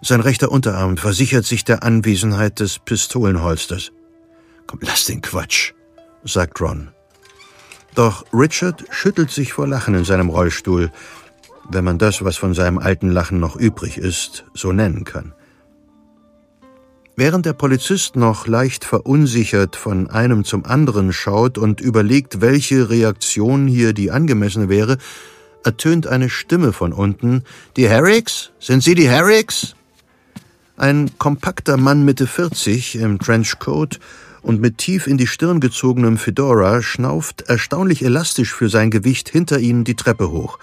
[0.04, 3.92] Sein rechter Unterarm versichert sich der Anwesenheit des Pistolenholsters.
[4.66, 5.74] Komm, lass den Quatsch,
[6.24, 6.88] sagt Ron.
[7.94, 10.90] Doch Richard schüttelt sich vor Lachen in seinem Rollstuhl,
[11.70, 15.34] wenn man das, was von seinem alten Lachen noch übrig ist, so nennen kann.
[17.14, 23.68] Während der Polizist noch leicht verunsichert von einem zum anderen schaut und überlegt, welche Reaktion
[23.68, 24.98] hier die angemessene wäre,
[25.62, 27.44] ertönt eine Stimme von unten.
[27.76, 28.50] Die Herricks?
[28.58, 29.76] Sind Sie die Herricks?
[30.82, 34.00] Ein kompakter Mann Mitte 40 im Trenchcoat
[34.42, 39.60] und mit tief in die Stirn gezogenem Fedora schnauft erstaunlich elastisch für sein Gewicht hinter
[39.60, 40.58] ihnen die Treppe hoch.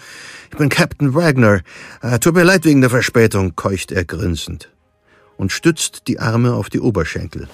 [0.51, 1.61] Ich bin Captain Wagner.
[2.01, 4.69] Äh, tut mir leid wegen der Verspätung, keucht er grinsend
[5.37, 7.47] und stützt die Arme auf die Oberschenkel.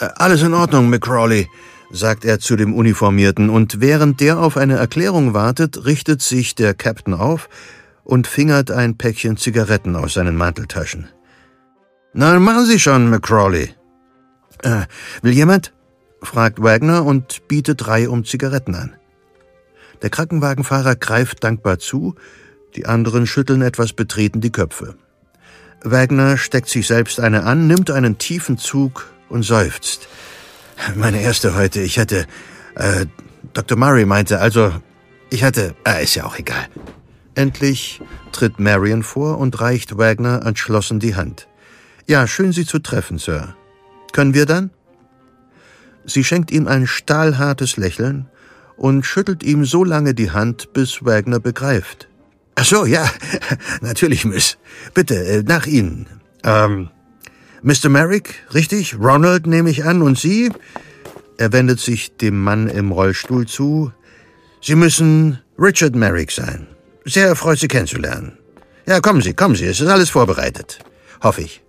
[0.00, 1.50] Äh, alles in Ordnung, McCrawley,
[1.90, 6.72] sagt er zu dem Uniformierten, und während der auf eine Erklärung wartet, richtet sich der
[6.72, 7.50] Captain auf
[8.04, 11.08] und fingert ein Päckchen Zigaretten aus seinen Manteltaschen.
[12.14, 13.74] Na, machen Sie schon, McCrawley.
[14.62, 14.82] Äh,
[15.22, 15.72] will jemand?
[16.22, 18.94] fragt Wagner und bietet drei um Zigaretten an.
[20.02, 22.14] Der Krankenwagenfahrer greift dankbar zu,
[22.76, 24.94] die anderen schütteln etwas betreten die Köpfe.
[25.82, 30.06] Wagner steckt sich selbst eine an, nimmt einen tiefen Zug und seufzt.
[30.94, 32.26] Meine erste heute, ich hatte,
[32.74, 33.06] äh,
[33.52, 33.78] Dr.
[33.78, 34.72] Murray meinte, also,
[35.30, 36.66] ich hatte, äh, ist ja auch egal.
[37.34, 38.00] Endlich
[38.32, 41.48] tritt Marion vor und reicht Wagner entschlossen die Hand.
[42.06, 43.54] Ja, schön Sie zu treffen, Sir.
[44.12, 44.70] Können wir dann?
[46.04, 48.28] Sie schenkt ihm ein stahlhartes Lächeln
[48.76, 52.08] und schüttelt ihm so lange die Hand, bis Wagner begreift.
[52.54, 53.08] Ach so, ja,
[53.80, 54.58] natürlich, Miss.
[54.94, 56.06] Bitte, äh, nach Ihnen.
[56.44, 56.90] Ähm,
[57.62, 57.88] Mr.
[57.88, 58.98] Merrick, richtig?
[58.98, 60.02] Ronald nehme ich an.
[60.02, 60.50] Und Sie?
[61.38, 63.92] Er wendet sich dem Mann im Rollstuhl zu.
[64.60, 66.66] Sie müssen Richard Merrick sein.
[67.04, 68.38] Sehr erfreut, Sie kennenzulernen.
[68.86, 70.80] Ja, kommen Sie, kommen Sie, es ist alles vorbereitet.
[71.22, 71.61] Hoffe ich.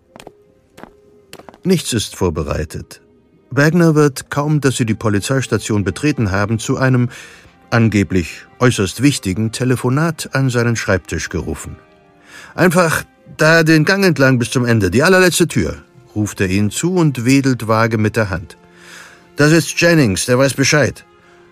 [1.65, 3.01] Nichts ist vorbereitet.
[3.49, 7.09] Wagner wird, kaum dass sie die Polizeistation betreten haben, zu einem
[7.69, 11.77] angeblich äußerst wichtigen Telefonat an seinen Schreibtisch gerufen.
[12.55, 13.03] Einfach
[13.37, 15.77] da den Gang entlang bis zum Ende, die allerletzte Tür,
[16.13, 18.57] ruft er ihnen zu und wedelt vage mit der Hand.
[19.37, 21.05] Das ist Jennings, der weiß Bescheid.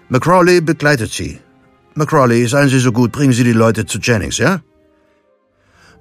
[0.10, 1.40] McCrawley begleitet Sie.
[1.96, 4.62] McCrawley, seien Sie so gut, bringen Sie die Leute zu Jennings, ja?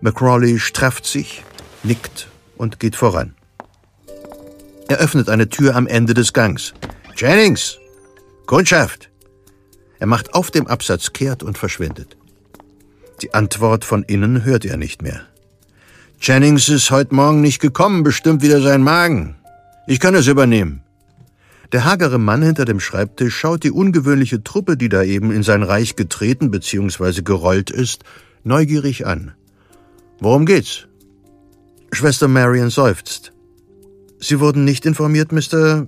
[0.00, 1.44] McCrawley strafft sich,
[1.82, 3.34] nickt und geht voran.
[4.90, 6.74] Er öffnet eine Tür am Ende des Gangs.
[7.14, 7.78] Jennings!
[8.46, 9.08] Kundschaft!
[10.00, 12.16] Er macht auf dem Absatz kehrt und verschwindet.
[13.22, 15.20] Die Antwort von innen hört er nicht mehr.
[16.20, 19.36] Jennings ist heute Morgen nicht gekommen, bestimmt wieder sein Magen.
[19.86, 20.82] Ich kann es übernehmen.
[21.70, 25.62] Der hagere Mann hinter dem Schreibtisch schaut die ungewöhnliche Truppe, die da eben in sein
[25.62, 27.22] Reich getreten bzw.
[27.22, 28.02] gerollt ist,
[28.42, 29.34] neugierig an.
[30.18, 30.88] Worum geht's?
[31.92, 33.32] Schwester Marion seufzt.
[34.20, 35.86] Sie wurden nicht informiert, Mr.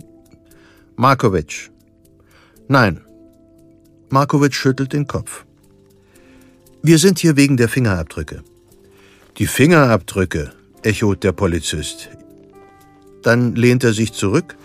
[0.97, 1.71] Markovic.
[2.67, 3.03] Nein.
[4.09, 5.45] Markovic schüttelt den Kopf.
[6.83, 8.43] Wir sind hier wegen der Fingerabdrücke.
[9.39, 10.51] Die Fingerabdrücke,
[10.83, 12.09] echot der Polizist.
[13.23, 14.57] Dann lehnt er sich zurück,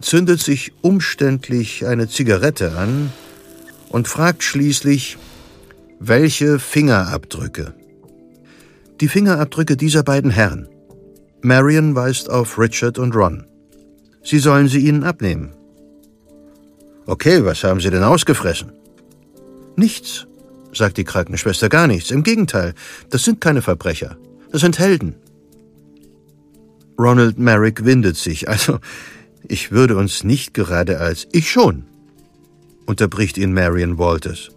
[0.00, 3.10] zündet sich umständlich eine Zigarette an
[3.88, 5.16] und fragt schließlich,
[5.98, 7.74] welche Fingerabdrücke?
[9.00, 10.68] Die Fingerabdrücke dieser beiden Herren.
[11.42, 13.46] Marion weist auf Richard und Ron.
[14.22, 15.52] Sie sollen sie ihnen abnehmen.
[17.06, 18.72] Okay, was haben Sie denn ausgefressen?
[19.76, 20.26] Nichts,
[20.74, 22.10] sagt die Krankenschwester, gar nichts.
[22.10, 22.74] Im Gegenteil,
[23.08, 24.18] das sind keine Verbrecher.
[24.50, 25.14] Das sind Helden.
[26.98, 28.48] Ronald Merrick windet sich.
[28.48, 28.80] Also,
[29.46, 31.84] ich würde uns nicht gerade als ich schon,
[32.86, 34.50] unterbricht ihn Marion Walters.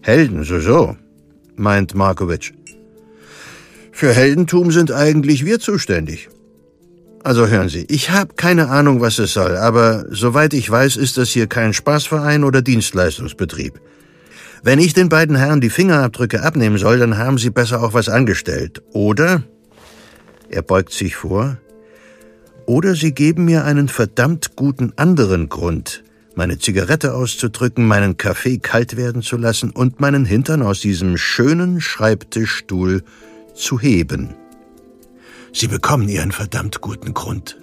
[0.00, 0.96] Helden, so so,
[1.56, 2.55] meint Markovic.
[3.96, 6.28] Für Heldentum sind eigentlich wir zuständig.
[7.24, 11.16] Also hören Sie, ich habe keine Ahnung, was es soll, aber soweit ich weiß, ist
[11.16, 13.80] das hier kein Spaßverein oder Dienstleistungsbetrieb.
[14.62, 18.10] Wenn ich den beiden Herren die Fingerabdrücke abnehmen soll, dann haben sie besser auch was
[18.10, 18.82] angestellt.
[18.92, 19.44] Oder,
[20.50, 21.56] er beugt sich vor,
[22.66, 28.98] oder sie geben mir einen verdammt guten anderen Grund, meine Zigarette auszudrücken, meinen Kaffee kalt
[28.98, 33.02] werden zu lassen und meinen Hintern aus diesem schönen Schreibtischstuhl
[33.56, 34.34] zu heben.
[35.52, 37.58] Sie bekommen Ihren verdammt guten Grund,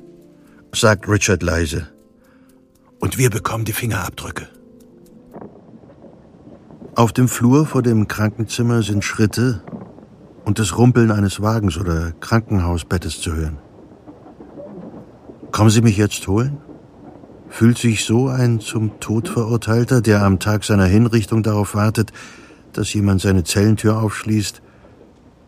[0.74, 1.88] sagt Richard leise.
[3.00, 4.48] Und wir bekommen die Fingerabdrücke.
[6.96, 9.64] Auf dem Flur vor dem Krankenzimmer sind Schritte
[10.44, 13.60] und das Rumpeln eines Wagens oder Krankenhausbettes zu hören.
[15.52, 16.58] Kommen Sie mich jetzt holen?
[17.50, 22.12] Fühlt sich so ein zum Tod verurteilter, der am Tag seiner Hinrichtung darauf wartet,
[22.72, 24.63] dass jemand seine Zellentür aufschließt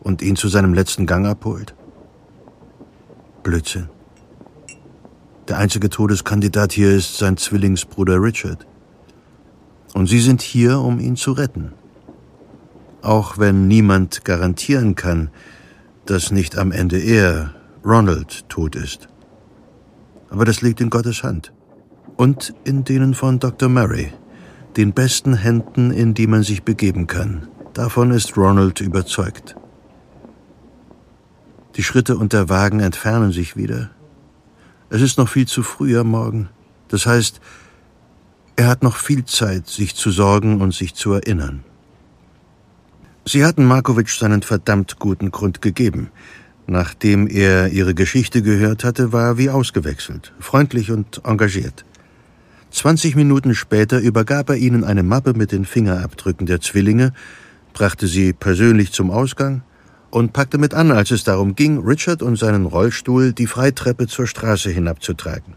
[0.06, 1.74] und ihn zu seinem letzten Gang abholt?
[3.42, 3.88] Blödsinn.
[5.48, 8.68] Der einzige Todeskandidat hier ist sein Zwillingsbruder Richard.
[9.94, 11.72] Und Sie sind hier, um ihn zu retten.
[13.02, 15.30] Auch wenn niemand garantieren kann,
[16.04, 17.52] dass nicht am Ende er,
[17.84, 19.08] Ronald, tot ist.
[20.30, 21.52] Aber das liegt in Gottes Hand.
[22.16, 23.68] Und in denen von Dr.
[23.68, 24.12] Murray,
[24.76, 27.48] den besten Händen, in die man sich begeben kann.
[27.74, 29.56] Davon ist Ronald überzeugt.
[31.76, 33.90] Die Schritte und der Wagen entfernen sich wieder.
[34.88, 36.48] Es ist noch viel zu früh am Morgen.
[36.88, 37.40] Das heißt,
[38.56, 41.64] er hat noch viel Zeit, sich zu sorgen und sich zu erinnern.
[43.26, 46.10] Sie hatten Markovic seinen verdammt guten Grund gegeben.
[46.66, 51.84] Nachdem er ihre Geschichte gehört hatte, war er wie ausgewechselt, freundlich und engagiert.
[52.70, 57.12] Zwanzig Minuten später übergab er ihnen eine Mappe mit den Fingerabdrücken der Zwillinge,
[57.74, 59.62] brachte sie persönlich zum Ausgang
[60.10, 64.26] und packte mit an, als es darum ging, Richard und seinen Rollstuhl die Freitreppe zur
[64.26, 65.54] Straße hinabzutragen.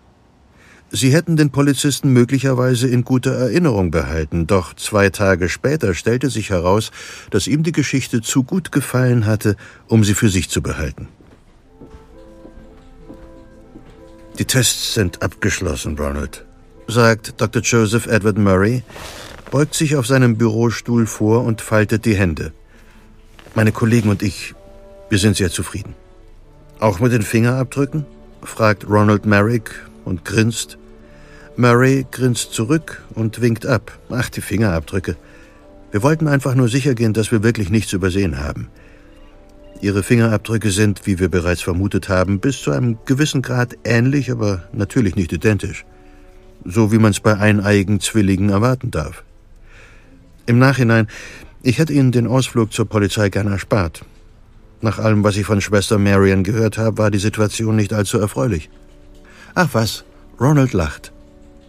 [0.91, 6.49] Sie hätten den Polizisten möglicherweise in guter Erinnerung behalten, doch zwei Tage später stellte sich
[6.49, 6.91] heraus,
[7.29, 9.55] dass ihm die Geschichte zu gut gefallen hatte,
[9.87, 11.07] um sie für sich zu behalten.
[14.39, 16.45] Die Tests sind abgeschlossen, Ronald,
[16.87, 17.61] sagt Dr.
[17.61, 18.83] Joseph Edward Murray,
[19.51, 22.53] beugt sich auf seinem Bürostuhl vor und faltet die Hände.
[23.55, 24.53] Meine Kollegen und ich,
[25.09, 25.95] wir sind sehr zufrieden.
[26.79, 28.05] Auch mit den Fingerabdrücken?
[28.43, 29.71] fragt Ronald Merrick
[30.05, 30.77] und grinst.
[31.57, 33.97] Murray grinst zurück und winkt ab.
[34.09, 35.17] Ach, die Fingerabdrücke.
[35.91, 38.69] Wir wollten einfach nur sicher gehen, dass wir wirklich nichts übersehen haben.
[39.81, 44.63] Ihre Fingerabdrücke sind, wie wir bereits vermutet haben, bis zu einem gewissen Grad ähnlich, aber
[44.71, 45.85] natürlich nicht identisch.
[46.65, 49.23] So wie man es bei eineigen Zwillingen erwarten darf.
[50.45, 51.07] Im Nachhinein,
[51.61, 54.05] ich hätte Ihnen den Ausflug zur Polizei gern erspart.
[54.81, 58.69] Nach allem, was ich von Schwester Marian gehört habe, war die Situation nicht allzu erfreulich.
[59.55, 60.05] Ach was,
[60.39, 61.11] Ronald lacht.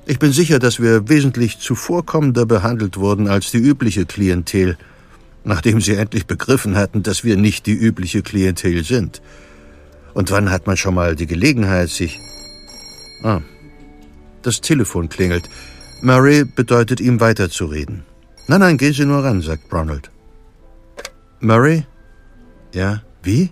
[0.06, 4.78] Ich bin sicher, dass wir wesentlich zuvorkommender behandelt wurden als die übliche Klientel,
[5.44, 9.20] nachdem sie endlich begriffen hatten, dass wir nicht die übliche Klientel sind.
[10.14, 12.18] Und wann hat man schon mal die Gelegenheit, sich...
[13.22, 13.40] Ah,
[14.42, 15.48] das Telefon klingelt.
[16.00, 18.04] Murray bedeutet ihm weiterzureden.
[18.46, 20.10] Nein, nein, gehen Sie nur ran, sagt Ronald.
[21.40, 21.86] Murray?
[22.74, 23.50] Ja, wie?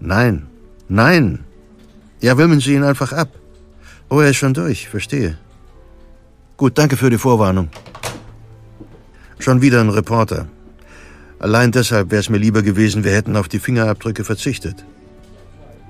[0.00, 0.46] Nein,
[0.88, 1.44] nein.
[2.20, 3.30] Ja, wimmeln Sie ihn einfach ab.
[4.08, 5.38] Oh, er ist schon durch, verstehe.
[6.56, 7.68] Gut, danke für die Vorwarnung.
[9.38, 10.48] Schon wieder ein Reporter.
[11.38, 14.84] Allein deshalb wäre es mir lieber gewesen, wir hätten auf die Fingerabdrücke verzichtet.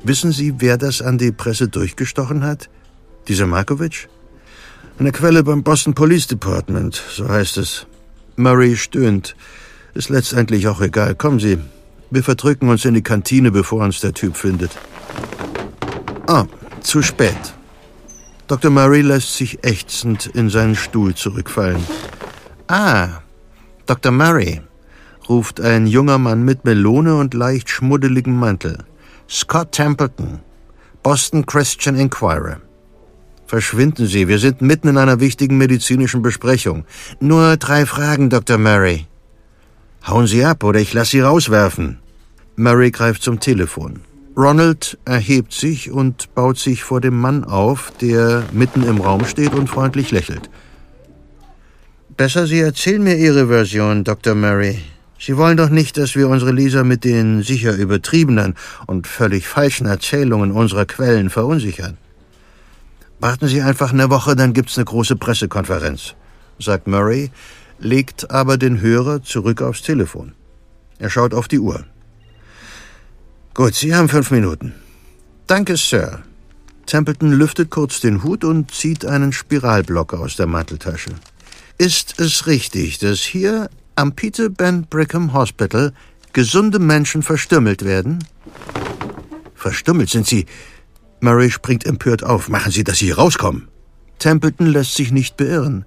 [0.05, 2.69] Wissen Sie, wer das an die Presse durchgestochen hat?
[3.29, 4.09] Dieser Markovic?
[4.99, 7.87] Eine Quelle beim Boston Police Department, so heißt es.
[8.35, 9.37] Murray stöhnt.
[9.95, 11.15] Ist letztendlich auch egal.
[11.15, 11.59] Kommen Sie.
[12.11, 14.73] Wir verdrücken uns in die Kantine, bevor uns der Typ findet.
[16.27, 16.47] Ah,
[16.81, 17.37] zu spät.
[18.49, 18.73] Dr.
[18.73, 21.85] Murray lässt sich ächzend in seinen Stuhl zurückfallen.
[22.67, 23.21] Ah,
[23.87, 24.11] Dr.
[24.11, 24.63] Murray,
[25.29, 28.79] ruft ein junger Mann mit Melone und leicht schmuddeligem Mantel.
[29.31, 30.41] Scott Templeton,
[31.05, 32.61] Boston Christian Inquirer.
[33.49, 36.85] Verschwinden Sie, wir sind mitten in einer wichtigen medizinischen Besprechung.
[37.19, 38.59] Nur drei Fragen, Dr.
[38.59, 39.07] Murray.
[40.07, 41.99] Hauen Sie ab, oder ich lasse Sie rauswerfen.
[42.57, 44.01] Murray greift zum Telefon.
[44.37, 49.55] Ronald erhebt sich und baut sich vor dem Mann auf, der mitten im Raum steht
[49.55, 50.51] und freundlich lächelt.
[52.19, 54.35] Besser, Sie erzählen mir Ihre Version, Dr.
[54.35, 54.79] Murray.
[55.19, 59.87] Sie wollen doch nicht, dass wir unsere Leser mit den sicher übertriebenen und völlig falschen
[59.87, 61.97] Erzählungen unserer Quellen verunsichern.
[63.21, 66.15] Warten Sie einfach eine Woche, dann gibt's eine große Pressekonferenz,
[66.59, 67.31] sagt Murray,
[67.81, 70.35] legt aber den Hörer zurück aufs Telefon.
[70.99, 71.85] Er schaut auf die Uhr.
[73.55, 74.75] Gut, Sie haben fünf Minuten.
[75.49, 76.23] Danke, Sir.
[76.87, 81.11] Templeton lüftet kurz den Hut und zieht einen Spiralblock aus der Manteltasche.
[81.77, 85.93] Ist es richtig, dass hier am Peter Ben Brigham Hospital
[86.33, 88.25] gesunde Menschen verstümmelt werden?
[89.55, 90.47] Verstümmelt sind sie.
[91.21, 92.49] Murray springt empört auf.
[92.49, 93.69] Machen Sie, dass Sie hier rauskommen.
[94.19, 95.85] Templeton lässt sich nicht beirren.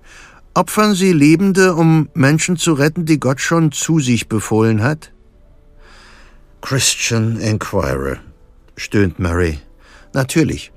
[0.54, 5.12] Opfern Sie Lebende, um Menschen zu retten, die Gott schon zu sich befohlen hat?
[6.62, 8.18] Christian Enquirer,
[8.76, 9.60] stöhnt Murray.
[10.14, 10.72] Natürlich.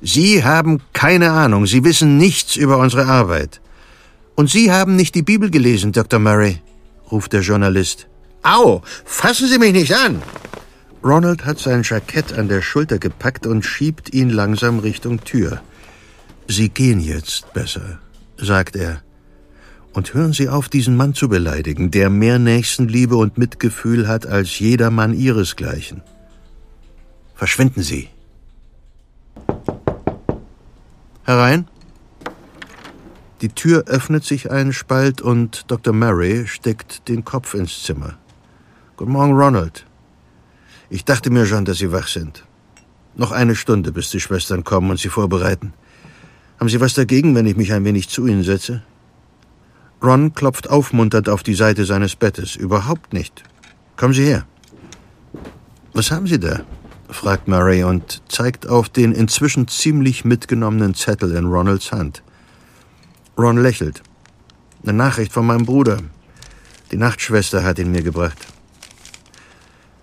[0.00, 3.60] Sie haben keine Ahnung, Sie wissen nichts über unsere Arbeit.
[4.34, 6.18] Und Sie haben nicht die Bibel gelesen, Dr.
[6.18, 6.60] Murray,
[7.10, 8.08] ruft der Journalist.
[8.42, 8.82] Au!
[9.04, 10.20] Fassen Sie mich nicht an!
[11.04, 15.60] Ronald hat sein Jackett an der Schulter gepackt und schiebt ihn langsam Richtung Tür.
[16.46, 17.98] Sie gehen jetzt besser,
[18.36, 19.02] sagt er.
[19.92, 24.58] Und hören Sie auf, diesen Mann zu beleidigen, der mehr Nächstenliebe und Mitgefühl hat als
[24.58, 26.02] jeder Mann Ihresgleichen.
[27.34, 28.08] Verschwinden Sie.
[31.24, 31.66] Herein.
[33.40, 35.92] Die Tür öffnet sich einen Spalt und Dr.
[35.92, 38.18] Murray steckt den Kopf ins Zimmer.
[38.96, 39.84] Guten Morgen, Ronald.
[40.92, 42.44] Ich dachte mir schon, dass Sie wach sind.
[43.16, 45.72] Noch eine Stunde, bis die Schwestern kommen und Sie vorbereiten.
[46.60, 48.82] Haben Sie was dagegen, wenn ich mich ein wenig zu Ihnen setze?
[50.02, 52.56] Ron klopft aufmunternd auf die Seite seines Bettes.
[52.56, 53.42] Überhaupt nicht.
[53.96, 54.44] Kommen Sie her.
[55.94, 56.60] Was haben Sie da?
[57.08, 62.22] fragt Murray und zeigt auf den inzwischen ziemlich mitgenommenen Zettel in Ronalds Hand.
[63.38, 64.02] Ron lächelt.
[64.82, 65.96] Eine Nachricht von meinem Bruder.
[66.90, 68.51] Die Nachtschwester hat ihn mir gebracht.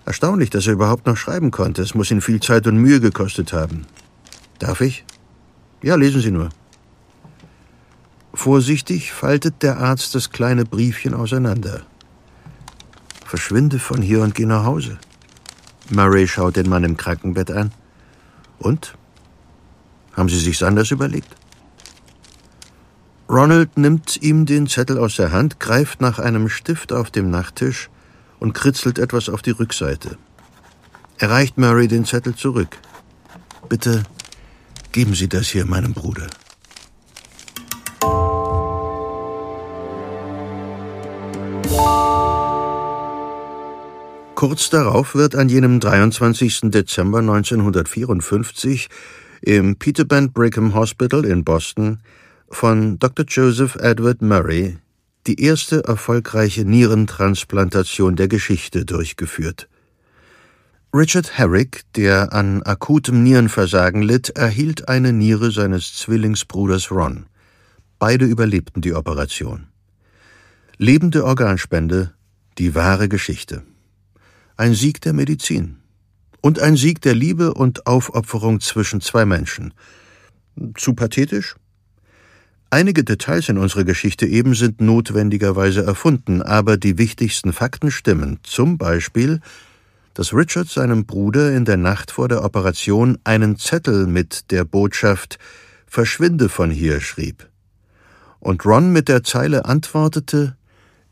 [0.04, 1.82] Erstaunlich, dass er überhaupt noch schreiben konnte.
[1.82, 3.86] Es muss ihn viel Zeit und Mühe gekostet haben.
[4.58, 5.04] Darf ich?
[5.82, 6.50] Ja, lesen Sie nur.
[8.32, 11.82] Vorsichtig faltet der Arzt das kleine Briefchen auseinander.
[13.24, 14.98] Verschwinde von hier und geh nach Hause.
[15.90, 17.72] Murray schaut den Mann im Krankenbett an.
[18.58, 18.96] Und?
[20.12, 21.34] Haben Sie sich's anders überlegt?
[23.28, 27.88] Ronald nimmt ihm den Zettel aus der Hand, greift nach einem Stift auf dem Nachttisch
[28.40, 30.18] und kritzelt etwas auf die Rückseite.
[31.18, 32.78] Er reicht Murray den Zettel zurück.
[33.68, 34.02] Bitte
[34.90, 36.26] geben Sie das hier meinem Bruder.
[44.34, 46.70] Kurz darauf wird an jenem 23.
[46.70, 48.88] Dezember 1954
[49.42, 52.00] im Peterband Brigham Hospital in Boston
[52.48, 53.26] von Dr.
[53.26, 54.78] Joseph Edward Murray
[55.26, 59.68] die erste erfolgreiche Nierentransplantation der Geschichte durchgeführt.
[60.94, 67.26] Richard Herrick, der an akutem Nierenversagen litt, erhielt eine Niere seines Zwillingsbruders Ron.
[67.98, 69.68] Beide überlebten die Operation.
[70.78, 72.14] Lebende Organspende,
[72.58, 73.62] die wahre Geschichte
[74.60, 75.78] ein Sieg der Medizin
[76.42, 79.72] und ein Sieg der Liebe und Aufopferung zwischen zwei Menschen.
[80.76, 81.56] Zu pathetisch?
[82.72, 88.38] Einige Details in unserer Geschichte eben sind notwendigerweise erfunden, aber die wichtigsten Fakten stimmen.
[88.44, 89.40] Zum Beispiel,
[90.14, 95.40] dass Richard seinem Bruder in der Nacht vor der Operation einen Zettel mit der Botschaft
[95.88, 97.48] Verschwinde von hier schrieb.
[98.38, 100.56] Und Ron mit der Zeile antwortete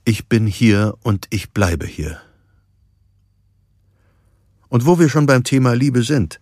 [0.05, 2.21] Ich bin hier und ich bleibe hier.
[4.69, 6.39] Und wo wir schon beim Thema Liebe sind,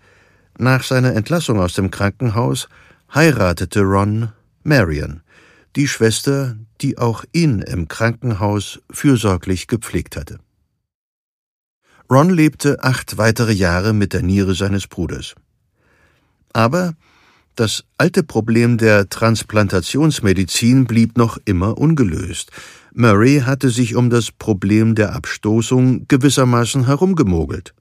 [0.59, 2.69] nach seiner Entlassung aus dem Krankenhaus
[3.15, 4.33] heiratete Ron
[4.67, 5.23] Marion,
[5.77, 10.39] die Schwester, die auch ihn im Krankenhaus fürsorglich gepflegt hatte.
[12.11, 15.35] Ron lebte acht weitere Jahre mit der Niere seines Bruders.
[16.53, 16.95] Aber
[17.55, 22.51] das alte Problem der Transplantationsmedizin blieb noch immer ungelöst.
[22.93, 27.73] Murray hatte sich um das Problem der Abstoßung gewissermaßen herumgemogelt.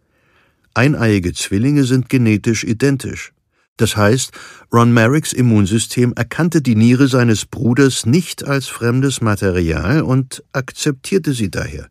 [0.74, 3.35] Eineiige Zwillinge sind genetisch identisch.
[3.78, 4.32] Das heißt,
[4.74, 11.52] Ron Merricks Immunsystem erkannte die Niere seines Bruders nicht als fremdes Material und akzeptierte sie
[11.52, 11.90] daher.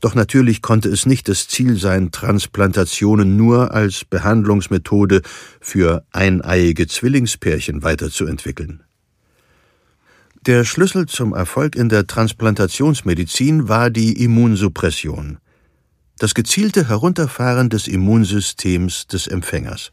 [0.00, 5.22] Doch natürlich konnte es nicht das Ziel sein, Transplantationen nur als Behandlungsmethode
[5.60, 8.84] für eineiige Zwillingspärchen weiterzuentwickeln.
[10.46, 15.38] Der Schlüssel zum Erfolg in der Transplantationsmedizin war die Immunsuppression
[16.18, 19.92] das gezielte Herunterfahren des Immunsystems des Empfängers.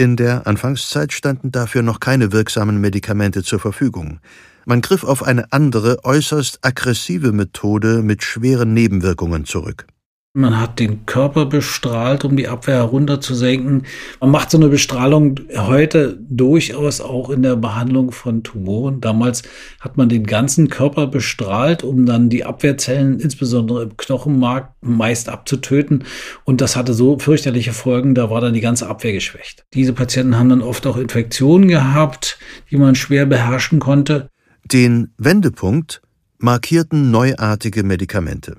[0.00, 4.20] In der Anfangszeit standen dafür noch keine wirksamen Medikamente zur Verfügung.
[4.64, 9.86] Man griff auf eine andere, äußerst aggressive Methode mit schweren Nebenwirkungen zurück.
[10.32, 13.84] Man hat den Körper bestrahlt, um die Abwehr herunterzusenken.
[14.20, 19.00] Man macht so eine Bestrahlung heute durchaus auch in der Behandlung von Tumoren.
[19.00, 19.42] Damals
[19.80, 26.04] hat man den ganzen Körper bestrahlt, um dann die Abwehrzellen, insbesondere im Knochenmark, meist abzutöten.
[26.44, 29.64] Und das hatte so fürchterliche Folgen, da war dann die ganze Abwehr geschwächt.
[29.74, 32.38] Diese Patienten haben dann oft auch Infektionen gehabt,
[32.70, 34.30] die man schwer beherrschen konnte.
[34.64, 36.02] Den Wendepunkt
[36.38, 38.58] markierten neuartige Medikamente.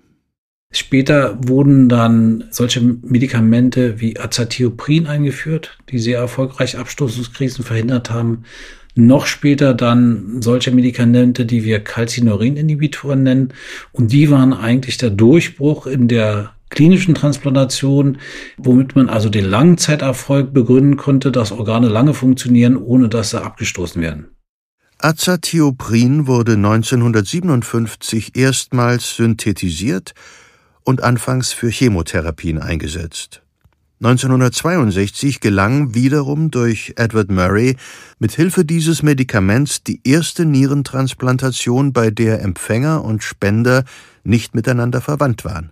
[0.71, 8.43] Später wurden dann solche Medikamente wie Azathioprin eingeführt, die sehr erfolgreich Abstoßungskrisen verhindert haben.
[8.95, 13.53] Noch später dann solche Medikamente, die wir Calcineurin-Inhibitoren nennen.
[13.91, 18.17] Und die waren eigentlich der Durchbruch in der klinischen Transplantation,
[18.57, 24.01] womit man also den Langzeiterfolg begründen konnte, dass Organe lange funktionieren, ohne dass sie abgestoßen
[24.01, 24.27] werden.
[24.97, 30.13] Azathioprin wurde 1957 erstmals synthetisiert
[30.83, 33.41] und anfangs für Chemotherapien eingesetzt.
[34.01, 37.77] 1962 gelang wiederum durch Edward Murray
[38.17, 43.83] mit Hilfe dieses Medikaments die erste Nierentransplantation, bei der Empfänger und Spender
[44.23, 45.71] nicht miteinander verwandt waren.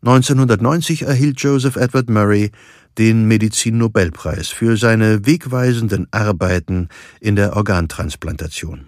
[0.00, 2.50] 1990 erhielt Joseph Edward Murray
[2.98, 6.88] den Medizinnobelpreis für seine wegweisenden Arbeiten
[7.20, 8.86] in der Organtransplantation.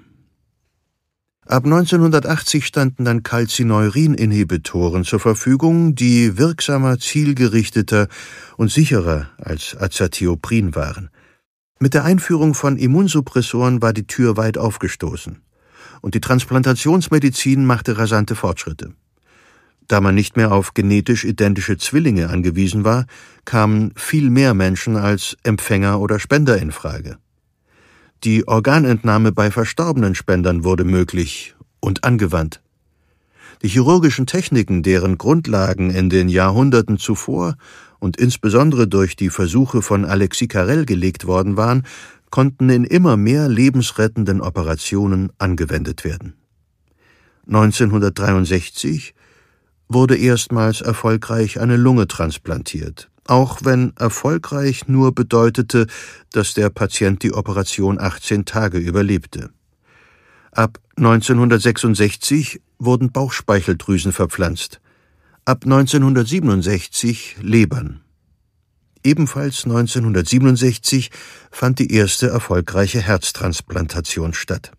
[1.50, 8.06] Ab 1980 standen dann Calcineurin-Inhibitoren zur Verfügung, die wirksamer, zielgerichteter
[8.56, 11.10] und sicherer als Azathioprin waren.
[11.80, 15.42] Mit der Einführung von Immunsuppressoren war die Tür weit aufgestoßen,
[16.02, 18.94] und die Transplantationsmedizin machte rasante Fortschritte.
[19.88, 23.06] Da man nicht mehr auf genetisch identische Zwillinge angewiesen war,
[23.44, 27.18] kamen viel mehr Menschen als Empfänger oder Spender in Frage.
[28.22, 32.60] Die Organentnahme bei verstorbenen Spendern wurde möglich und angewandt.
[33.62, 37.56] Die chirurgischen Techniken, deren Grundlagen in den Jahrhunderten zuvor
[37.98, 41.84] und insbesondere durch die Versuche von Alexis Carrel gelegt worden waren,
[42.28, 46.34] konnten in immer mehr lebensrettenden Operationen angewendet werden.
[47.46, 49.14] 1963
[49.88, 55.86] wurde erstmals erfolgreich eine Lunge transplantiert, auch wenn erfolgreich nur bedeutete,
[56.32, 59.50] dass der Patient die Operation 18 Tage überlebte.
[60.50, 64.80] Ab 1966 wurden Bauchspeicheldrüsen verpflanzt,
[65.44, 68.00] ab 1967 Lebern.
[69.04, 71.10] Ebenfalls 1967
[71.52, 74.72] fand die erste erfolgreiche Herztransplantation statt.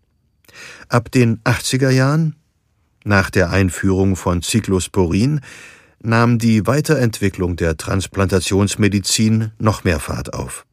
[0.90, 2.36] Ab den 80er Jahren
[3.02, 5.40] nach der Einführung von Cyclosporin
[6.02, 10.66] nahm die Weiterentwicklung der Transplantationsmedizin noch mehr Fahrt auf.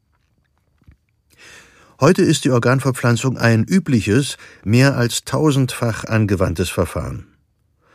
[2.00, 7.26] Heute ist die Organverpflanzung ein übliches, mehr als tausendfach angewandtes Verfahren.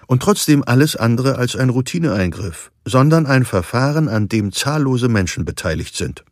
[0.05, 5.95] Und trotzdem alles andere als ein Routineeingriff, sondern ein Verfahren, an dem zahllose Menschen beteiligt
[5.95, 6.23] sind.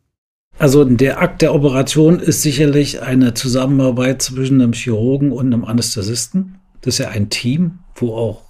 [0.56, 6.60] Also der Akt der Operation ist sicherlich eine Zusammenarbeit zwischen einem Chirurgen und einem Anästhesisten.
[6.80, 8.44] Das ist ja ein Team, wo auch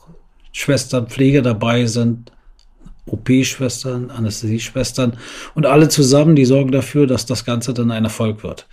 [0.53, 2.31] Schwestern, Pfleger dabei sind,
[3.07, 5.17] OP-Schwestern, Anästhesieschwestern
[5.55, 8.67] und alle zusammen, die sorgen dafür, dass das Ganze dann ein Erfolg wird.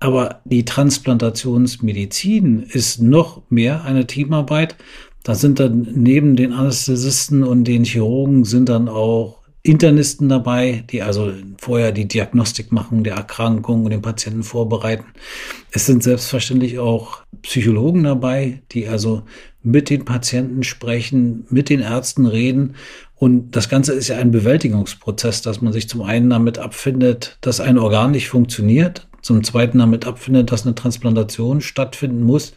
[0.00, 4.76] Aber die Transplantationsmedizin ist noch mehr eine Teamarbeit.
[5.22, 11.02] Da sind dann neben den Anästhesisten und den Chirurgen sind dann auch Internisten dabei, die
[11.02, 15.04] also vorher die Diagnostik machen der Erkrankung und den Patienten vorbereiten.
[15.70, 19.22] Es sind selbstverständlich auch Psychologen dabei, die also
[19.62, 22.74] mit den Patienten sprechen, mit den Ärzten reden.
[23.14, 27.60] Und das Ganze ist ja ein Bewältigungsprozess, dass man sich zum einen damit abfindet, dass
[27.60, 32.54] ein Organ nicht funktioniert, zum zweiten damit abfindet, dass eine Transplantation stattfinden muss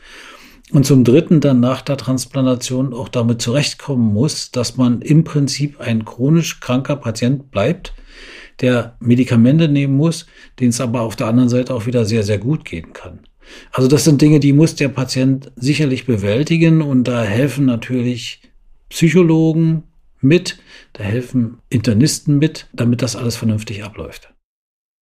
[0.71, 5.79] und zum Dritten dann nach der Transplantation auch damit zurechtkommen muss, dass man im Prinzip
[5.79, 7.93] ein chronisch kranker Patient bleibt,
[8.61, 10.25] der Medikamente nehmen muss,
[10.59, 13.19] denen es aber auf der anderen Seite auch wieder sehr, sehr gut gehen kann.
[13.71, 18.41] Also das sind Dinge, die muss der Patient sicherlich bewältigen und da helfen natürlich
[18.89, 19.83] Psychologen
[20.19, 20.57] mit,
[20.93, 24.34] da helfen Internisten mit, damit das alles vernünftig abläuft.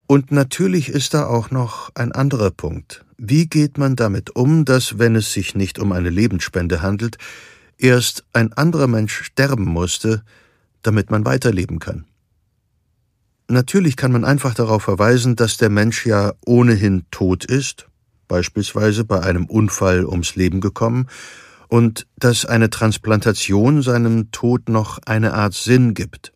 [0.07, 3.05] Und natürlich ist da auch noch ein anderer Punkt.
[3.17, 7.19] Wie geht man damit um, dass, wenn es sich nicht um eine Lebensspende handelt,
[7.79, 10.23] erst ein anderer Mensch sterben musste,
[10.83, 12.05] damit man weiterleben kann?
[13.49, 17.87] Natürlich kann man einfach darauf verweisen, dass der Mensch ja ohnehin tot ist,
[18.27, 21.07] beispielsweise bei einem Unfall ums Leben gekommen,
[21.69, 26.33] und dass eine Transplantation seinem Tod noch eine Art Sinn gibt.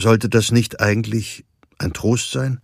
[0.00, 1.44] Sollte das nicht eigentlich
[1.84, 2.60] ein Trost sein?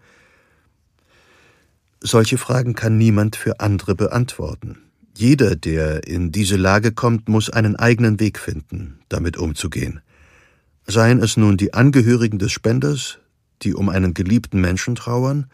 [2.01, 4.79] Solche Fragen kann niemand für andere beantworten.
[5.17, 10.01] Jeder, der in diese Lage kommt, muss einen eigenen Weg finden, damit umzugehen.
[10.87, 13.19] Seien es nun die Angehörigen des Spenders,
[13.63, 15.47] die um einen geliebten Menschen trauern,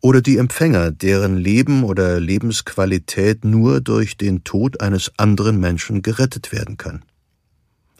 [0.00, 6.52] oder die Empfänger, deren Leben oder Lebensqualität nur durch den Tod eines anderen Menschen gerettet
[6.52, 7.02] werden kann.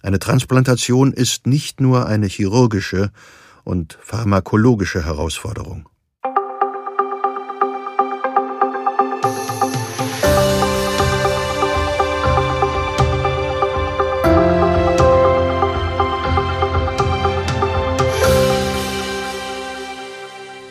[0.03, 3.11] Eine Transplantation ist nicht nur eine chirurgische
[3.71, 5.89] und pharmakologische Herausforderung.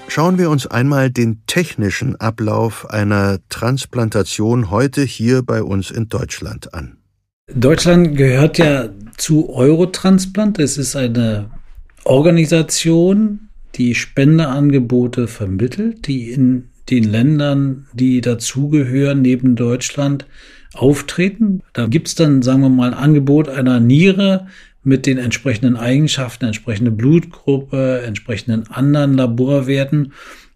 [0.10, 6.74] Schauen wir uns einmal den technischen Ablauf einer Transplantation heute hier bei uns in Deutschland
[6.74, 6.97] an.
[7.47, 10.60] Deutschland gehört ja zu Eurotransplant.
[10.60, 11.50] Es ist eine
[12.06, 20.26] Organisation, die Spendeangebote vermittelt, die in den Ländern, die dazugehören, neben Deutschland,
[20.74, 21.62] auftreten.
[21.74, 24.47] Da gibt's dann, sagen wir mal, ein Angebot einer Niere
[24.84, 30.14] mit den entsprechenden Eigenschaften, entsprechende Blutgruppe, entsprechenden anderen Laborwerten.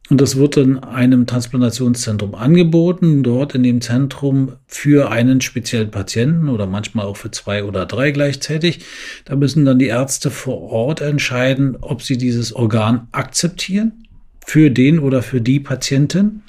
[0.09, 6.49] Und das wird in einem Transplantationszentrum angeboten, dort in dem Zentrum für einen speziellen Patienten
[6.49, 8.81] oder manchmal auch für zwei oder drei gleichzeitig.
[9.23, 14.05] Da müssen dann die Ärzte vor Ort entscheiden, ob sie dieses Organ akzeptieren
[14.45, 16.43] für den oder für die Patientin.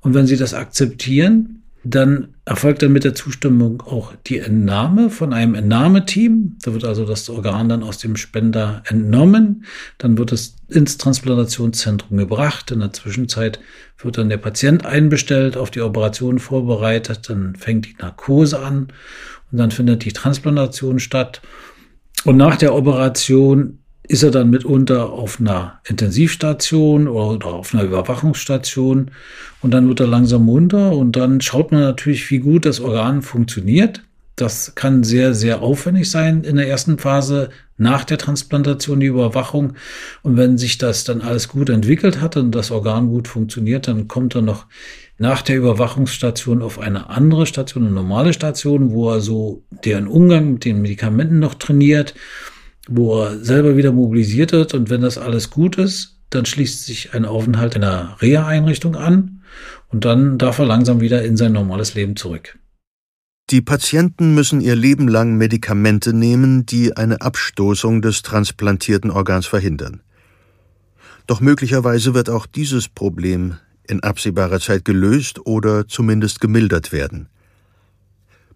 [0.00, 5.34] Und wenn sie das akzeptieren, dann erfolgt dann mit der Zustimmung auch die Entnahme von
[5.34, 6.56] einem Entnahmeteam.
[6.62, 9.66] Da wird also das Organ dann aus dem Spender entnommen.
[9.98, 12.70] Dann wird es ins Transplantationszentrum gebracht.
[12.70, 13.60] In der Zwischenzeit
[13.98, 17.28] wird dann der Patient einbestellt, auf die Operation vorbereitet.
[17.28, 18.88] Dann fängt die Narkose an
[19.52, 21.42] und dann findet die Transplantation statt.
[22.24, 29.10] Und nach der Operation ist er dann mitunter auf einer Intensivstation oder auf einer Überwachungsstation
[29.62, 33.22] und dann wird er langsam munter und dann schaut man natürlich, wie gut das Organ
[33.22, 34.02] funktioniert.
[34.36, 39.74] Das kann sehr, sehr aufwendig sein in der ersten Phase nach der Transplantation, die Überwachung.
[40.22, 44.08] Und wenn sich das dann alles gut entwickelt hat und das Organ gut funktioniert, dann
[44.08, 44.66] kommt er noch
[45.18, 50.54] nach der Überwachungsstation auf eine andere Station, eine normale Station, wo er so deren Umgang
[50.54, 52.14] mit den Medikamenten noch trainiert
[52.88, 57.14] wo er selber wieder mobilisiert wird und wenn das alles gut ist, dann schließt sich
[57.14, 59.42] ein Aufenthalt in einer Reha-Einrichtung an
[59.88, 62.58] und dann darf er langsam wieder in sein normales Leben zurück.
[63.50, 70.02] Die Patienten müssen ihr Leben lang Medikamente nehmen, die eine Abstoßung des transplantierten Organs verhindern.
[71.26, 73.56] Doch möglicherweise wird auch dieses Problem
[73.86, 77.28] in absehbarer Zeit gelöst oder zumindest gemildert werden.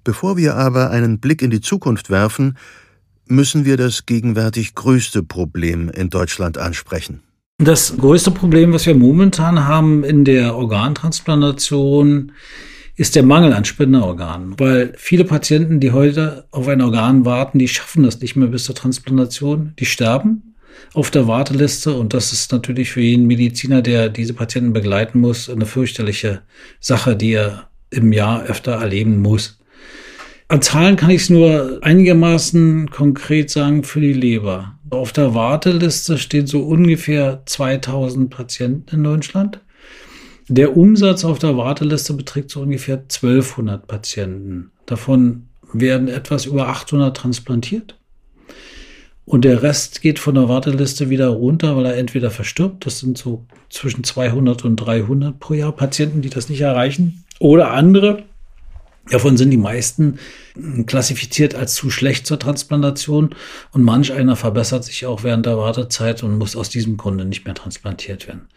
[0.05, 2.57] Bevor wir aber einen Blick in die Zukunft werfen,
[3.29, 7.23] müssen wir das gegenwärtig größte Problem in Deutschland ansprechen.
[7.59, 12.33] Das größte Problem, was wir momentan haben in der Organtransplantation,
[12.95, 14.59] ist der Mangel an Spenderorganen.
[14.59, 18.65] Weil viele Patienten, die heute auf ein Organ warten, die schaffen das nicht mehr bis
[18.65, 19.73] zur Transplantation.
[19.79, 20.55] Die sterben
[20.95, 25.51] auf der Warteliste und das ist natürlich für jeden Mediziner, der diese Patienten begleiten muss,
[25.51, 26.43] eine fürchterliche
[26.81, 29.58] Sache, die er im Jahr öfter erleben muss.
[30.51, 34.79] An Zahlen kann ich es nur einigermaßen konkret sagen für die Leber.
[34.89, 39.61] Auf der Warteliste stehen so ungefähr 2000 Patienten in Deutschland.
[40.49, 44.71] Der Umsatz auf der Warteliste beträgt so ungefähr 1200 Patienten.
[44.87, 47.99] Davon werden etwas über 800 transplantiert.
[49.27, 52.87] Und der Rest geht von der Warteliste wieder runter, weil er entweder verstirbt.
[52.87, 57.25] Das sind so zwischen 200 und 300 pro Jahr Patienten, die das nicht erreichen.
[57.39, 58.23] Oder andere,
[59.11, 60.19] Davon sind die meisten
[60.87, 63.31] klassifiziert als zu schlecht zur Transplantation
[63.73, 67.45] und manch einer verbessert sich auch während der Wartezeit und muss aus diesem Grunde nicht
[67.45, 68.49] mehr transplantiert werden.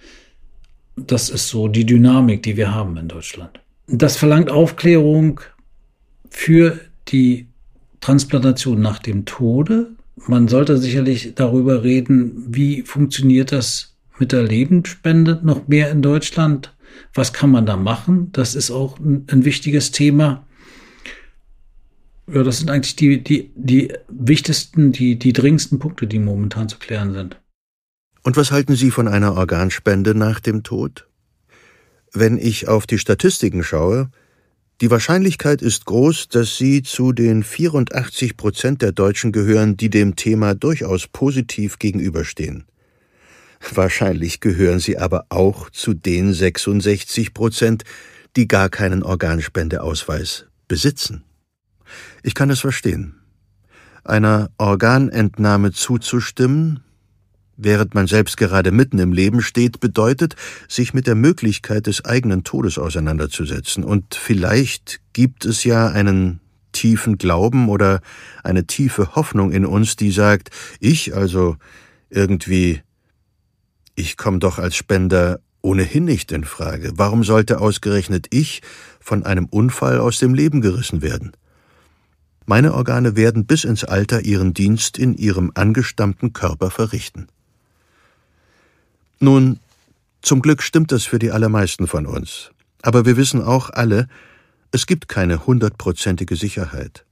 [0.98, 3.60] Das ist so die Dynamik, die wir haben in Deutschland.
[3.88, 5.42] Das verlangt Aufklärung
[6.30, 7.48] für die
[8.02, 9.92] Transplantation nach dem Tode.
[10.16, 16.74] Man sollte sicherlich darüber reden, wie funktioniert das mit der Lebensspende noch mehr in Deutschland
[17.14, 18.32] was kann man da machen?
[18.32, 20.46] Das ist auch ein, ein wichtiges Thema.
[22.28, 26.78] Ja, das sind eigentlich die, die, die wichtigsten, die, die dringendsten Punkte, die momentan zu
[26.78, 27.38] klären sind.
[28.24, 31.08] Und was halten Sie von einer Organspende nach dem Tod?
[32.14, 34.12] Wenn ich auf die Statistiken schaue,
[34.82, 40.16] die Wahrscheinlichkeit ist groß, dass Sie zu den 84 Prozent der Deutschen gehören, die dem
[40.16, 42.66] Thema durchaus positiv gegenüberstehen.
[43.70, 47.84] Wahrscheinlich gehören sie aber auch zu den 66 Prozent,
[48.36, 51.24] die gar keinen Organspendeausweis besitzen.
[52.24, 53.16] Ich kann es verstehen.
[54.04, 56.82] Einer Organentnahme zuzustimmen,
[57.56, 60.36] während man selbst gerade mitten im Leben steht, bedeutet,
[60.68, 63.84] sich mit der Möglichkeit des eigenen Todes auseinanderzusetzen.
[63.84, 66.40] Und vielleicht gibt es ja einen
[66.72, 68.02] tiefen Glauben oder
[68.44, 70.50] eine tiefe Hoffnung in uns, die sagt,
[70.80, 71.58] ich also
[72.10, 72.82] irgendwie
[73.96, 76.92] ich komme doch als Spender ohnehin nicht in Frage.
[76.96, 78.62] Warum sollte ausgerechnet ich
[79.00, 81.32] von einem Unfall aus dem Leben gerissen werden?
[82.46, 87.28] Meine Organe werden bis ins Alter ihren Dienst in ihrem angestammten Körper verrichten.
[89.20, 89.60] Nun,
[90.22, 92.52] zum Glück stimmt das für die allermeisten von uns.
[92.82, 94.08] Aber wir wissen auch alle,
[94.72, 97.06] es gibt keine hundertprozentige Sicherheit.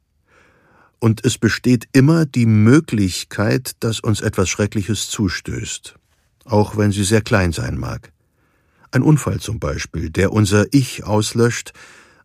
[0.97, 5.98] Und es besteht immer die Möglichkeit, dass uns etwas Schreckliches zustößt
[6.51, 8.11] auch wenn sie sehr klein sein mag.
[8.91, 11.73] Ein Unfall zum Beispiel, der unser Ich auslöscht,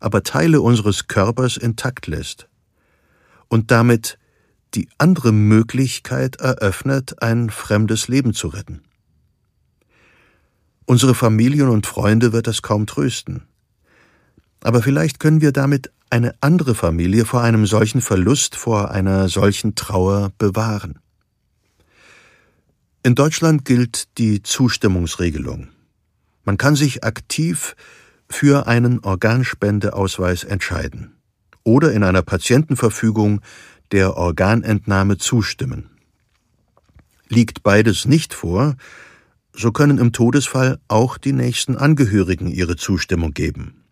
[0.01, 2.49] aber Teile unseres Körpers intakt lässt.
[3.49, 4.19] Und damit
[4.75, 8.83] die andere Möglichkeit eröffnet, ein fremdes Leben zu retten.
[10.87, 13.45] Unsere Familien und Freunde wird das kaum trösten.
[14.63, 19.75] Aber vielleicht können wir damit eine andere Familie vor einem solchen Verlust, vor einer solchen
[19.75, 20.99] Trauer bewahren.
[23.07, 25.69] In Deutschland gilt die Zustimmungsregelung.
[26.47, 27.77] Man kann sich aktiv
[28.31, 31.15] für einen Organspendeausweis entscheiden
[31.65, 33.43] oder in einer Patientenverfügung
[33.93, 35.91] der Organentnahme zustimmen.
[37.29, 38.75] Liegt beides nicht vor,
[39.53, 43.85] so können im Todesfall auch die nächsten Angehörigen ihre Zustimmung geben.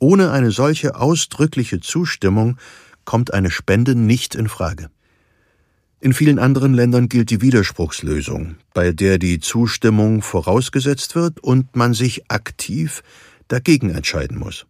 [0.00, 2.58] Ohne eine solche ausdrückliche Zustimmung
[3.04, 4.90] kommt eine Spende nicht in Frage.
[6.02, 11.94] In vielen anderen Ländern gilt die Widerspruchslösung, bei der die Zustimmung vorausgesetzt wird und man
[11.94, 13.04] sich aktiv
[13.46, 14.66] dagegen entscheiden muss.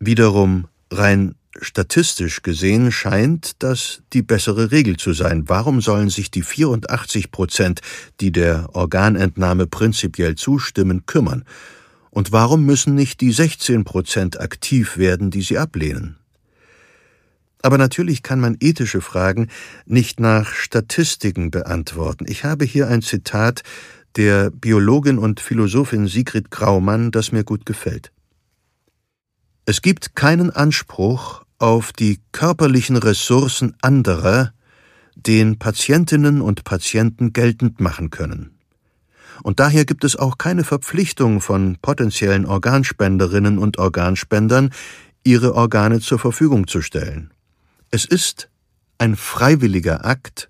[0.00, 5.50] Wiederum rein statistisch gesehen scheint das die bessere Regel zu sein.
[5.50, 7.82] Warum sollen sich die 84 Prozent,
[8.18, 11.44] die der Organentnahme prinzipiell zustimmen, kümmern?
[12.08, 16.16] Und warum müssen nicht die 16 Prozent aktiv werden, die sie ablehnen?
[17.62, 19.48] Aber natürlich kann man ethische Fragen
[19.86, 22.26] nicht nach Statistiken beantworten.
[22.28, 23.62] Ich habe hier ein Zitat
[24.16, 28.12] der Biologin und Philosophin Sigrid Graumann, das mir gut gefällt.
[29.64, 34.52] Es gibt keinen Anspruch auf die körperlichen Ressourcen anderer,
[35.14, 38.58] den Patientinnen und Patienten geltend machen können.
[39.44, 44.70] Und daher gibt es auch keine Verpflichtung von potenziellen Organspenderinnen und Organspendern,
[45.24, 47.32] ihre Organe zur Verfügung zu stellen.
[47.94, 48.48] Es ist
[48.96, 50.48] ein freiwilliger Akt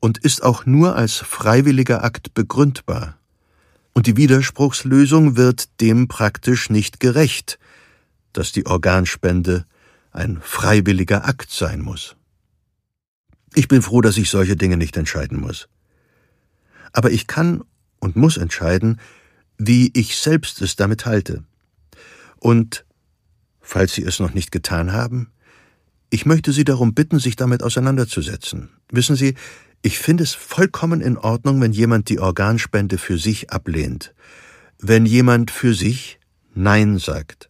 [0.00, 3.16] und ist auch nur als freiwilliger Akt begründbar.
[3.92, 7.60] Und die Widerspruchslösung wird dem praktisch nicht gerecht,
[8.32, 9.64] dass die Organspende
[10.10, 12.16] ein freiwilliger Akt sein muss.
[13.54, 15.68] Ich bin froh, dass ich solche Dinge nicht entscheiden muss.
[16.92, 17.62] Aber ich kann
[18.00, 18.98] und muss entscheiden,
[19.56, 21.44] wie ich selbst es damit halte.
[22.40, 22.84] Und,
[23.60, 25.30] falls Sie es noch nicht getan haben,
[26.10, 28.70] ich möchte Sie darum bitten, sich damit auseinanderzusetzen.
[28.90, 29.34] Wissen Sie,
[29.82, 34.12] ich finde es vollkommen in Ordnung, wenn jemand die Organspende für sich ablehnt,
[34.78, 36.18] wenn jemand für sich
[36.52, 37.48] Nein sagt.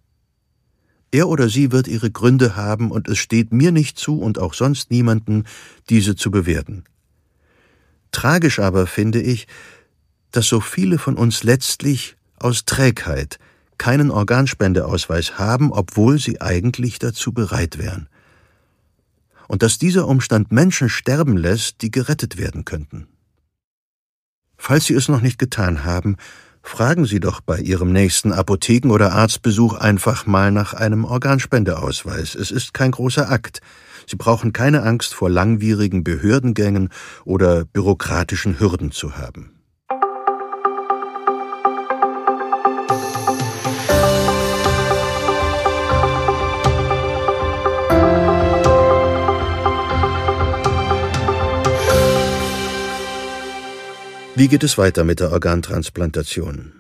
[1.11, 4.55] Er oder sie wird ihre Gründe haben, und es steht mir nicht zu und auch
[4.55, 5.45] sonst niemanden,
[5.89, 6.85] diese zu bewerten.
[8.13, 9.49] Tragisch aber finde ich,
[10.31, 13.39] dass so viele von uns letztlich aus Trägheit
[13.79, 18.10] keinen Organspendeausweis haben, obwohl sie eigentlich dazu bereit wären
[19.51, 23.09] und dass dieser Umstand Menschen sterben lässt, die gerettet werden könnten.
[24.57, 26.19] Falls Sie es noch nicht getan haben,
[26.63, 32.37] fragen Sie doch bei Ihrem nächsten Apotheken- oder Arztbesuch einfach mal nach einem Organspendeausweis.
[32.37, 33.61] Es ist kein großer Akt.
[34.07, 36.91] Sie brauchen keine Angst vor langwierigen Behördengängen
[37.25, 39.60] oder bürokratischen Hürden zu haben.
[54.41, 56.73] Wie geht es weiter mit der Organtransplantation?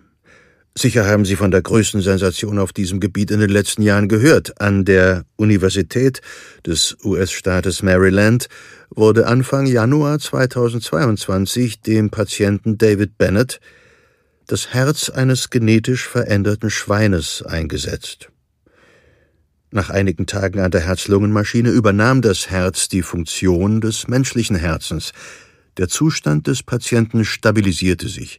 [0.74, 4.58] Sicher haben Sie von der größten Sensation auf diesem Gebiet in den letzten Jahren gehört.
[4.62, 6.22] An der Universität
[6.64, 8.48] des US-Staates Maryland
[8.88, 13.60] wurde Anfang Januar 2022 dem Patienten David Bennett
[14.46, 18.30] das Herz eines genetisch veränderten Schweines eingesetzt.
[19.70, 25.12] Nach einigen Tagen an der Herz-Lungen-Maschine übernahm das Herz die Funktion des menschlichen Herzens.
[25.80, 28.38] Der Zustand des Patienten stabilisierte sich.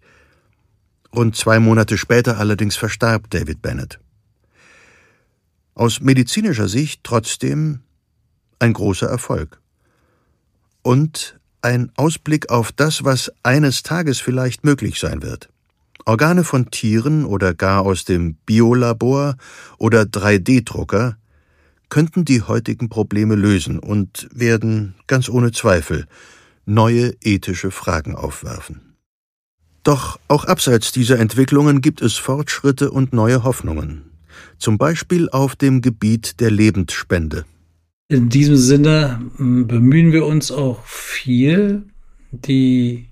[1.12, 4.00] Rund zwei Monate später allerdings verstarb David Bennett.
[5.74, 7.80] Aus medizinischer Sicht trotzdem
[8.60, 9.60] ein großer Erfolg.
[10.84, 15.50] Und ein Ausblick auf das, was eines Tages vielleicht möglich sein wird.
[16.06, 19.36] Organe von Tieren oder gar aus dem Biolabor
[19.80, 21.18] oder 3D-Drucker
[21.90, 26.06] könnten die heutigen Probleme lösen und werden ganz ohne Zweifel
[26.66, 28.96] neue ethische Fragen aufwerfen.
[29.84, 34.04] Doch auch abseits dieser Entwicklungen gibt es Fortschritte und neue Hoffnungen,
[34.60, 37.46] zum Beispiel auf dem Gebiet der Lebensspende.
[38.08, 41.84] In diesem Sinne hm, bemühen wir uns auch viel,
[42.32, 43.08] die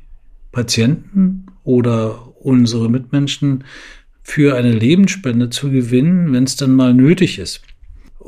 [0.52, 3.64] Patienten oder unsere Mitmenschen
[4.22, 7.62] für eine Lebensspende zu gewinnen, wenn es dann mal nötig ist.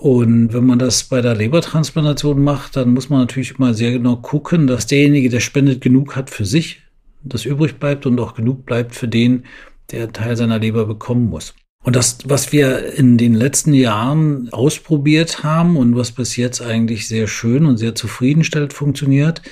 [0.01, 4.15] Und wenn man das bei der Lebertransplantation macht, dann muss man natürlich immer sehr genau
[4.15, 6.81] gucken, dass derjenige, der spendet, genug hat für sich,
[7.21, 9.43] das übrig bleibt und auch genug bleibt für den,
[9.91, 11.53] der Teil seiner Leber bekommen muss.
[11.83, 17.07] Und das, was wir in den letzten Jahren ausprobiert haben und was bis jetzt eigentlich
[17.07, 19.43] sehr schön und sehr zufriedenstellend funktioniert,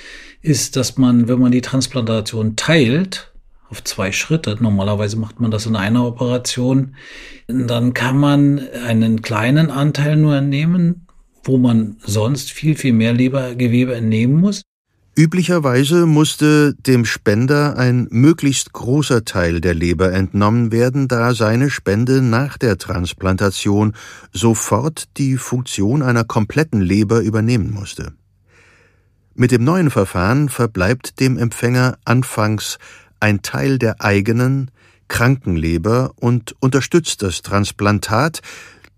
[0.42, 3.32] ist, dass man, wenn man die Transplantation teilt,
[3.70, 4.56] auf zwei Schritte.
[4.60, 6.96] Normalerweise macht man das in einer Operation.
[7.46, 11.06] Dann kann man einen kleinen Anteil nur entnehmen,
[11.44, 14.62] wo man sonst viel, viel mehr Lebergewebe entnehmen muss.
[15.16, 22.22] Üblicherweise musste dem Spender ein möglichst großer Teil der Leber entnommen werden, da seine Spende
[22.22, 23.94] nach der Transplantation
[24.32, 28.12] sofort die Funktion einer kompletten Leber übernehmen musste.
[29.34, 32.78] Mit dem neuen Verfahren verbleibt dem Empfänger anfangs
[33.20, 34.70] ein Teil der eigenen,
[35.08, 38.40] kranken Leber und unterstützt das Transplantat,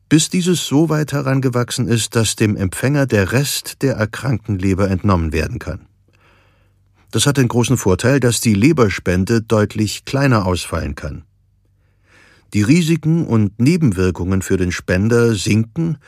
[0.08, 5.32] bis dieses so weit herangewachsen ist, dass dem Empfänger der Rest der erkrankten Leber entnommen
[5.32, 5.86] werden kann.
[7.10, 11.24] Das hat den großen Vorteil, dass die Leberspende deutlich kleiner ausfallen kann.
[12.54, 15.98] Die Risiken und Nebenwirkungen für den Spender sinken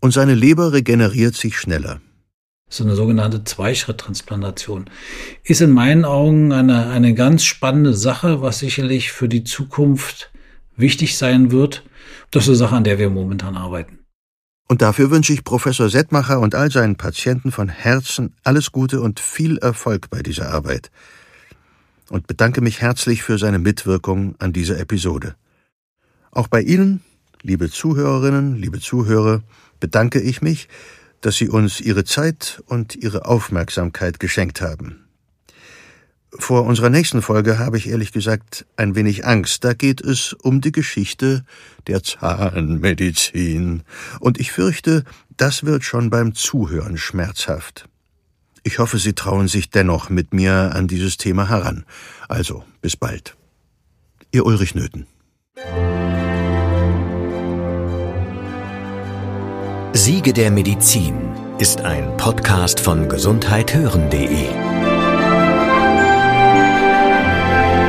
[0.00, 2.00] und seine Leber regeneriert sich schneller.
[2.68, 4.90] So eine sogenannte Zweischritttransplantation
[5.44, 10.32] ist in meinen Augen eine, eine ganz spannende Sache, was sicherlich für die Zukunft
[10.76, 11.84] wichtig sein wird.
[12.32, 14.00] Das ist eine Sache, an der wir momentan arbeiten.
[14.68, 19.20] Und dafür wünsche ich Professor Settmacher und all seinen Patienten von Herzen alles Gute und
[19.20, 20.90] viel Erfolg bei dieser Arbeit.
[22.10, 25.36] Und bedanke mich herzlich für seine Mitwirkung an dieser Episode.
[26.32, 27.00] Auch bei Ihnen,
[27.42, 29.42] liebe Zuhörerinnen, liebe Zuhörer,
[29.78, 30.68] bedanke ich mich,
[31.20, 35.06] dass Sie uns Ihre Zeit und Ihre Aufmerksamkeit geschenkt haben.
[36.38, 39.64] Vor unserer nächsten Folge habe ich ehrlich gesagt ein wenig Angst.
[39.64, 41.44] Da geht es um die Geschichte
[41.86, 43.82] der Zahnmedizin.
[44.20, 45.04] Und ich fürchte,
[45.36, 47.88] das wird schon beim Zuhören schmerzhaft.
[48.64, 51.84] Ich hoffe, Sie trauen sich dennoch mit mir an dieses Thema heran.
[52.28, 53.36] Also, bis bald.
[54.32, 55.06] Ihr Ulrich Nöthen.
[59.96, 61.14] Siege der Medizin
[61.58, 64.46] ist ein Podcast von gesundheithören.de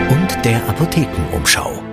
[0.09, 1.83] und der Apothekenumschau.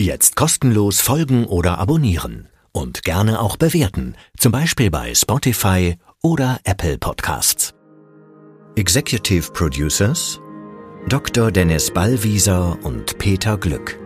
[0.00, 6.96] Jetzt kostenlos folgen oder abonnieren und gerne auch bewerten, zum Beispiel bei Spotify oder Apple
[6.96, 7.74] Podcasts.
[8.76, 10.40] Executive Producers
[11.10, 11.52] Dr.
[11.52, 13.98] Dennis Ballwieser und Peter Glück.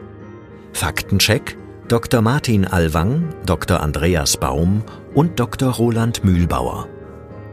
[0.73, 1.57] Faktencheck
[1.89, 2.21] Dr.
[2.21, 3.81] Martin Alwang, Dr.
[3.81, 4.83] Andreas Baum
[5.15, 5.71] und Dr.
[5.71, 6.87] Roland Mühlbauer.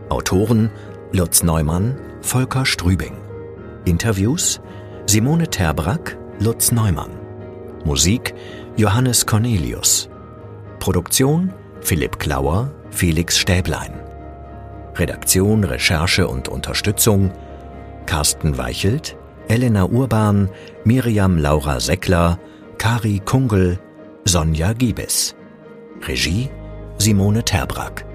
[0.09, 0.69] Autoren
[1.13, 3.13] Lutz Neumann, Volker Strübing.
[3.85, 4.59] Interviews
[5.05, 7.11] Simone Terbrack, Lutz Neumann.
[7.85, 8.35] Musik
[8.75, 10.09] Johannes Cornelius.
[10.79, 13.93] Produktion Philipp Klauer, Felix Stäblein.
[14.95, 17.31] Redaktion, Recherche und Unterstützung
[18.05, 19.15] Carsten Weichelt,
[19.47, 20.49] Elena Urban,
[20.83, 22.37] Miriam Laura Seckler,
[22.77, 23.79] Kari Kungel,
[24.27, 25.35] Sonja Giebes.
[26.01, 26.49] Regie
[26.97, 28.07] Simone Terbrack.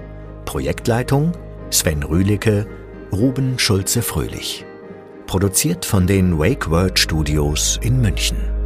[0.43, 1.31] Projektleitung
[1.69, 2.67] Sven Rühlicke,
[3.13, 4.65] Ruben Schulze-Fröhlich.
[5.25, 8.60] Produziert von den Wake World Studios in München.